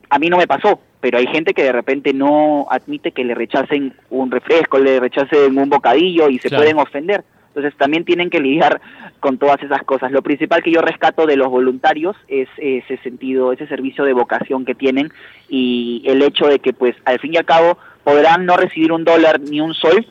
a 0.08 0.18
mí 0.18 0.28
no 0.28 0.36
me 0.38 0.46
pasó, 0.46 0.80
pero 1.00 1.18
hay 1.18 1.26
gente 1.26 1.52
que 1.54 1.64
de 1.64 1.72
repente 1.72 2.12
no 2.14 2.66
admite 2.70 3.12
que 3.12 3.24
le 3.24 3.34
rechacen 3.34 3.94
un 4.10 4.30
refresco, 4.30 4.78
le 4.78 5.00
rechacen 5.00 5.56
un 5.58 5.68
bocadillo 5.68 6.28
y 6.28 6.38
se 6.38 6.48
Claro. 6.48 6.62
pueden 6.62 6.78
ofender. 6.78 7.24
Entonces 7.48 7.76
también 7.76 8.04
tienen 8.04 8.30
que 8.30 8.38
lidiar 8.40 8.80
con 9.18 9.36
todas 9.36 9.60
esas 9.62 9.82
cosas. 9.82 10.12
Lo 10.12 10.22
principal 10.22 10.62
que 10.62 10.70
yo 10.70 10.82
rescato 10.82 11.26
de 11.26 11.36
los 11.36 11.48
voluntarios 11.48 12.16
es 12.28 12.48
ese 12.58 12.96
sentido, 12.98 13.52
ese 13.52 13.66
servicio 13.66 14.04
de 14.04 14.12
vocación 14.12 14.64
que 14.64 14.74
tienen 14.76 15.10
y 15.48 16.02
el 16.06 16.22
hecho 16.22 16.46
de 16.46 16.60
que 16.60 16.72
pues 16.72 16.94
al 17.04 17.18
fin 17.18 17.34
y 17.34 17.38
al 17.38 17.44
cabo 17.44 17.76
podrán 18.04 18.46
no 18.46 18.56
recibir 18.56 18.92
un 18.92 19.04
dólar 19.04 19.40
ni 19.40 19.60
un 19.60 19.74
sol, 19.74 20.06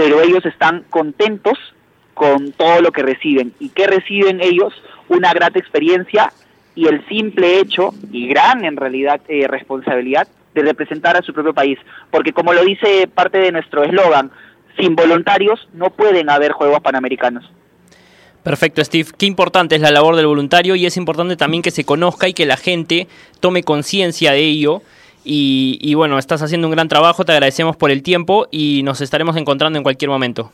pero 0.00 0.22
ellos 0.22 0.46
están 0.46 0.84
contentos 0.88 1.58
con 2.14 2.52
todo 2.52 2.80
lo 2.80 2.90
que 2.90 3.02
reciben. 3.02 3.52
¿Y 3.60 3.68
qué 3.68 3.86
reciben 3.86 4.40
ellos? 4.40 4.72
Una 5.08 5.34
grata 5.34 5.58
experiencia 5.58 6.32
y 6.74 6.86
el 6.86 7.06
simple 7.06 7.58
hecho, 7.58 7.92
y 8.10 8.26
gran 8.26 8.64
en 8.64 8.78
realidad 8.78 9.20
eh, 9.28 9.46
responsabilidad, 9.46 10.26
de 10.54 10.62
representar 10.62 11.18
a 11.18 11.20
su 11.20 11.34
propio 11.34 11.52
país. 11.52 11.78
Porque 12.10 12.32
como 12.32 12.54
lo 12.54 12.64
dice 12.64 13.08
parte 13.14 13.40
de 13.40 13.52
nuestro 13.52 13.84
eslogan, 13.84 14.30
sin 14.78 14.96
voluntarios 14.96 15.68
no 15.74 15.90
pueden 15.90 16.30
haber 16.30 16.52
Juegos 16.52 16.80
Panamericanos. 16.80 17.44
Perfecto, 18.42 18.82
Steve. 18.82 19.10
Qué 19.18 19.26
importante 19.26 19.74
es 19.74 19.82
la 19.82 19.90
labor 19.90 20.16
del 20.16 20.28
voluntario 20.28 20.76
y 20.76 20.86
es 20.86 20.96
importante 20.96 21.36
también 21.36 21.62
que 21.62 21.70
se 21.70 21.84
conozca 21.84 22.26
y 22.26 22.32
que 22.32 22.46
la 22.46 22.56
gente 22.56 23.06
tome 23.40 23.64
conciencia 23.64 24.32
de 24.32 24.44
ello. 24.44 24.80
Y, 25.24 25.78
y 25.80 25.94
bueno, 25.94 26.18
estás 26.18 26.42
haciendo 26.42 26.66
un 26.68 26.72
gran 26.72 26.88
trabajo, 26.88 27.24
te 27.24 27.32
agradecemos 27.32 27.76
por 27.76 27.90
el 27.90 28.02
tiempo 28.02 28.46
y 28.50 28.82
nos 28.82 29.00
estaremos 29.00 29.36
encontrando 29.36 29.78
en 29.78 29.82
cualquier 29.82 30.10
momento. 30.10 30.50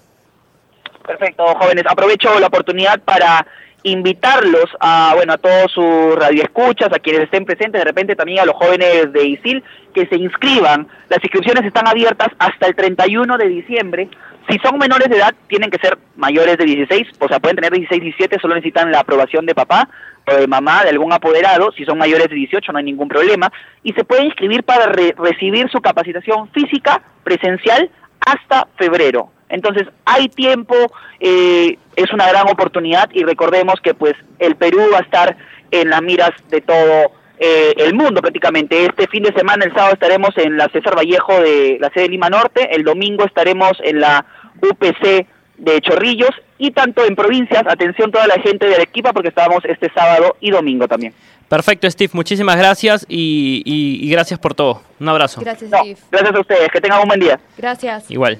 Perfecto, 1.06 1.44
jóvenes. 1.60 1.84
Aprovecho 1.88 2.38
la 2.40 2.48
oportunidad 2.48 3.00
para 3.00 3.46
invitarlos 3.84 4.64
a, 4.80 5.12
bueno, 5.14 5.34
a 5.34 5.38
todos 5.38 5.70
sus 5.70 6.16
radioescuchas, 6.16 6.92
a 6.92 6.98
quienes 6.98 7.22
estén 7.22 7.44
presentes, 7.44 7.80
de 7.80 7.84
repente 7.84 8.16
también 8.16 8.40
a 8.40 8.44
los 8.44 8.56
jóvenes 8.56 9.12
de 9.12 9.24
ISIL, 9.24 9.62
que 9.94 10.06
se 10.06 10.16
inscriban. 10.16 10.88
Las 11.08 11.22
inscripciones 11.22 11.64
están 11.64 11.86
abiertas 11.86 12.28
hasta 12.38 12.66
el 12.66 12.74
31 12.74 13.38
de 13.38 13.48
diciembre. 13.48 14.08
Si 14.48 14.58
son 14.58 14.78
menores 14.78 15.08
de 15.08 15.16
edad, 15.16 15.34
tienen 15.48 15.70
que 15.70 15.78
ser 15.78 15.98
mayores 16.16 16.56
de 16.56 16.64
16, 16.64 17.08
o 17.18 17.28
sea, 17.28 17.40
pueden 17.40 17.56
tener 17.56 17.72
16, 17.72 18.00
17, 18.00 18.38
solo 18.38 18.54
necesitan 18.54 18.92
la 18.92 19.00
aprobación 19.00 19.44
de 19.44 19.54
papá 19.54 19.88
o 20.26 20.34
de 20.34 20.46
mamá, 20.46 20.84
de 20.84 20.90
algún 20.90 21.12
apoderado. 21.12 21.72
Si 21.72 21.84
son 21.84 21.98
mayores 21.98 22.28
de 22.28 22.36
18, 22.36 22.72
no 22.72 22.78
hay 22.78 22.84
ningún 22.84 23.08
problema. 23.08 23.50
Y 23.82 23.92
se 23.94 24.04
pueden 24.04 24.26
inscribir 24.26 24.62
para 24.62 24.86
re- 24.86 25.14
recibir 25.18 25.68
su 25.70 25.80
capacitación 25.80 26.48
física 26.50 27.02
presencial 27.24 27.90
hasta 28.20 28.68
febrero. 28.76 29.30
Entonces 29.48 29.86
hay 30.04 30.28
tiempo, 30.28 30.74
eh, 31.20 31.78
es 31.96 32.12
una 32.12 32.28
gran 32.28 32.48
oportunidad 32.48 33.08
y 33.12 33.22
recordemos 33.24 33.80
que 33.80 33.94
pues 33.94 34.14
el 34.38 34.56
Perú 34.56 34.80
va 34.92 34.98
a 34.98 35.02
estar 35.02 35.36
en 35.70 35.90
las 35.90 36.02
miras 36.02 36.30
de 36.50 36.60
todo 36.60 37.12
eh, 37.38 37.74
el 37.76 37.94
mundo 37.94 38.20
prácticamente. 38.20 38.84
Este 38.86 39.06
fin 39.08 39.22
de 39.22 39.32
semana, 39.32 39.64
el 39.64 39.72
sábado, 39.74 39.94
estaremos 39.94 40.30
en 40.38 40.56
la 40.56 40.68
César 40.68 40.96
Vallejo 40.96 41.40
de 41.40 41.78
la 41.80 41.90
sede 41.90 42.04
de 42.04 42.10
Lima 42.10 42.28
Norte, 42.30 42.68
el 42.74 42.82
domingo 42.84 43.24
estaremos 43.24 43.72
en 43.82 44.00
la 44.00 44.24
UPC 44.62 45.26
de 45.58 45.80
Chorrillos 45.80 46.30
y 46.58 46.70
tanto 46.70 47.04
en 47.04 47.16
provincias, 47.16 47.62
atención 47.66 48.10
toda 48.10 48.26
la 48.26 48.38
gente 48.40 48.66
de 48.66 48.74
Arequipa 48.74 49.12
porque 49.12 49.28
estábamos 49.28 49.64
este 49.64 49.90
sábado 49.94 50.36
y 50.40 50.50
domingo 50.50 50.86
también. 50.88 51.12
Perfecto, 51.48 51.88
Steve. 51.90 52.10
Muchísimas 52.14 52.56
gracias 52.56 53.06
y, 53.08 53.62
y- 53.64 54.04
y 54.06 54.10
gracias 54.10 54.38
por 54.40 54.54
todo. 54.54 54.82
Un 54.98 55.08
abrazo. 55.08 55.40
Gracias, 55.42 55.70
No, 55.70 55.78
Steve. 55.78 55.96
gracias 56.10 56.34
a 56.34 56.40
ustedes, 56.40 56.68
que 56.70 56.80
tengan 56.80 57.00
un 57.02 57.08
buen 57.08 57.20
día. 57.20 57.38
Gracias. 57.56 58.10
Igual. 58.10 58.38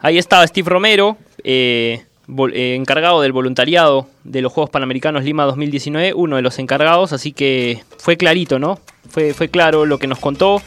Ahí 0.00 0.18
estaba 0.18 0.46
Steve 0.46 0.68
Romero, 0.70 1.16
eh, 1.42 2.00
eh, 2.00 2.04
encargado 2.28 3.20
del 3.20 3.32
voluntariado 3.32 4.06
de 4.24 4.42
los 4.42 4.52
Juegos 4.52 4.70
Panamericanos 4.70 5.24
Lima 5.24 5.44
2019, 5.44 6.14
uno 6.14 6.36
de 6.36 6.42
los 6.42 6.58
encargados, 6.58 7.12
así 7.12 7.32
que 7.32 7.82
fue 7.98 8.16
clarito, 8.16 8.58
¿no? 8.58 8.78
Fue, 9.08 9.34
fue 9.34 9.48
claro 9.48 9.86
lo 9.86 9.98
que 9.98 10.06
nos 10.06 10.18
contó. 10.18 10.62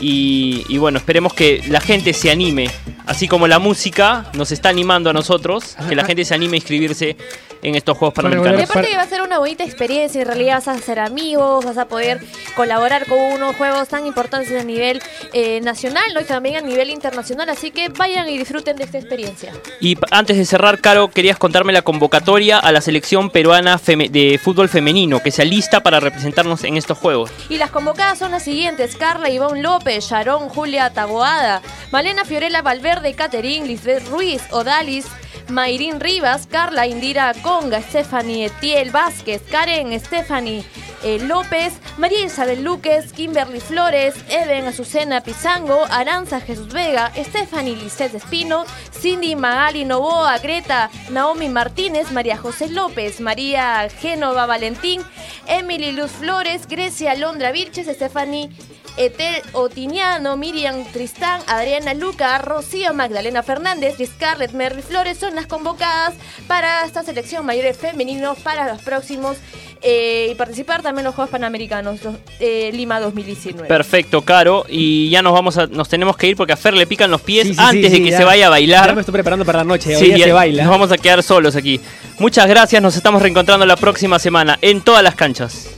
Y, 0.00 0.64
y 0.68 0.78
bueno, 0.78 0.98
esperemos 0.98 1.34
que 1.34 1.62
la 1.68 1.80
gente 1.80 2.14
se 2.14 2.30
anime, 2.30 2.70
así 3.06 3.28
como 3.28 3.46
la 3.46 3.58
música 3.58 4.30
nos 4.32 4.50
está 4.50 4.70
animando 4.70 5.10
a 5.10 5.12
nosotros, 5.12 5.76
que 5.88 5.94
la 5.94 6.04
gente 6.06 6.24
se 6.24 6.34
anime 6.34 6.54
a 6.54 6.56
inscribirse 6.56 7.16
en 7.62 7.74
estos 7.74 7.96
Juegos 7.98 8.14
Para 8.14 8.28
Y 8.28 8.32
Panamericanos. 8.32 8.70
aparte 8.70 8.88
que 8.90 8.96
va 8.96 9.02
a 9.02 9.06
ser 9.08 9.22
una 9.22 9.38
bonita 9.38 9.64
experiencia, 9.64 10.20
en 10.22 10.26
realidad 10.26 10.54
vas 10.56 10.68
a 10.68 10.72
hacer 10.72 10.98
amigos, 10.98 11.64
vas 11.64 11.76
a 11.78 11.86
poder 11.86 12.20
colaborar 12.56 13.06
con 13.06 13.18
unos 13.18 13.56
juegos 13.56 13.88
tan 13.88 14.06
importantes 14.06 14.58
a 14.60 14.64
nivel 14.64 15.02
eh, 15.32 15.60
nacional 15.60 16.04
¿no? 16.14 16.20
y 16.20 16.24
también 16.24 16.56
a 16.56 16.60
nivel 16.60 16.90
internacional, 16.90 17.48
así 17.48 17.70
que 17.70 17.88
vayan 17.88 18.28
y 18.28 18.38
disfruten 18.38 18.76
de 18.76 18.84
esta 18.84 18.98
experiencia. 18.98 19.52
Y 19.80 19.96
antes 20.10 20.36
de 20.36 20.44
cerrar, 20.46 20.80
Caro, 20.80 21.08
querías 21.10 21.38
contarme 21.38 21.72
la 21.72 21.82
convocatoria 21.82 22.58
a 22.58 22.72
la 22.72 22.80
selección 22.80 23.30
peruana 23.30 23.78
feme- 23.78 24.10
de 24.10 24.38
fútbol 24.42 24.68
femenino 24.68 25.22
que 25.22 25.30
se 25.30 25.42
alista 25.42 25.80
para 25.82 26.00
representarnos 26.00 26.64
en 26.64 26.76
estos 26.76 26.98
Juegos. 26.98 27.30
Y 27.48 27.56
las 27.58 27.70
convocadas 27.70 28.18
son 28.18 28.30
las 28.32 28.42
siguientes: 28.42 28.96
Carla 28.96 29.30
Ivonne 29.30 29.62
López, 29.62 30.04
Sharon 30.08 30.48
Julia 30.48 30.90
Taboada, 30.90 31.62
Malena 31.92 32.24
Fiorella 32.24 32.62
Valverde, 32.62 33.14
Caterín, 33.14 33.66
Lisbeth 33.66 34.06
Ruiz, 34.08 34.42
Odalis. 34.50 35.06
Mayrín 35.50 36.00
Rivas, 36.00 36.46
Carla 36.46 36.86
Indira 36.86 37.34
Conga, 37.42 37.82
Stephanie 37.82 38.46
Etiel 38.46 38.90
Vázquez, 38.90 39.42
Karen 39.50 39.98
Stephanie 40.00 40.64
eh, 41.02 41.18
López, 41.20 41.74
María 41.98 42.24
Isabel 42.24 42.62
Luques, 42.62 43.12
Kimberly 43.12 43.60
Flores, 43.60 44.14
Eben 44.28 44.66
Azucena 44.66 45.22
Pizango, 45.22 45.84
Aranza 45.90 46.40
Jesús 46.40 46.72
Vega, 46.72 47.12
Stephanie 47.16 47.76
Lisset 47.76 48.14
Espino, 48.14 48.64
Cindy 48.92 49.34
Magali 49.34 49.84
Novoa, 49.84 50.38
Greta 50.38 50.90
Naomi 51.10 51.48
Martínez, 51.48 52.12
María 52.12 52.36
José 52.36 52.68
López, 52.68 53.20
María 53.20 53.88
Génova 53.88 54.46
Valentín, 54.46 55.02
Emily 55.46 55.92
Luz 55.92 56.10
Flores, 56.10 56.66
Grecia 56.68 57.14
Londra 57.16 57.50
Vilches, 57.52 57.86
Stephanie 57.88 58.50
Etel 58.96 59.42
Otiniano, 59.52 60.36
Miriam 60.36 60.84
Tristán, 60.92 61.40
Adriana 61.46 61.94
Luca, 61.94 62.36
Rocío 62.38 62.92
Magdalena 62.92 63.42
Fernández 63.42 63.98
y 63.98 64.06
Scarlett 64.06 64.52
Merry 64.52 64.82
Flores 64.82 65.16
son 65.18 65.34
las 65.34 65.46
convocadas 65.46 66.14
para 66.46 66.84
esta 66.84 67.02
selección 67.02 67.46
mayores 67.46 67.76
femeninos 67.76 68.38
para 68.40 68.70
los 68.72 68.82
próximos 68.82 69.36
eh, 69.82 70.28
y 70.30 70.34
participar 70.34 70.82
también 70.82 71.00
en 71.00 71.04
los 71.06 71.14
Juegos 71.14 71.30
Panamericanos 71.30 72.02
los- 72.04 72.16
eh, 72.40 72.70
Lima 72.74 73.00
2019. 73.00 73.66
Perfecto, 73.66 74.20
Caro. 74.22 74.66
Y 74.68 75.08
ya 75.08 75.22
nos 75.22 75.32
vamos 75.32 75.56
a, 75.56 75.66
nos 75.68 75.88
tenemos 75.88 76.18
que 76.18 76.26
ir 76.26 76.36
porque 76.36 76.52
a 76.52 76.56
Fer 76.58 76.74
le 76.74 76.86
pican 76.86 77.10
los 77.10 77.22
pies 77.22 77.46
Sí, 77.48 77.54
sí, 77.54 77.60
antes 77.60 77.90
sí, 77.90 77.98
de 77.98 78.04
que 78.04 78.10
ya- 78.10 78.18
se 78.18 78.24
vaya 78.24 78.48
a 78.48 78.50
bailar. 78.50 78.88
Ya 78.88 78.94
me 78.94 79.00
estoy 79.00 79.12
preparando 79.12 79.46
para 79.46 79.58
la 79.58 79.64
noche. 79.64 79.96
Sí, 79.96 80.12
Hoy 80.12 80.18
ya 80.18 80.26
se 80.26 80.32
baila. 80.32 80.64
Nos 80.64 80.70
vamos 80.70 80.92
a 80.92 80.98
quedar 80.98 81.22
solos 81.22 81.56
aquí. 81.56 81.80
Muchas 82.18 82.46
gracias, 82.46 82.82
nos 82.82 82.94
estamos 82.96 83.22
reencontrando 83.22 83.64
la 83.64 83.76
próxima 83.76 84.18
semana 84.18 84.58
en 84.60 84.82
todas 84.82 85.02
las 85.02 85.14
canchas. 85.14 85.68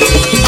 Thank 0.00 0.32
you. 0.34 0.47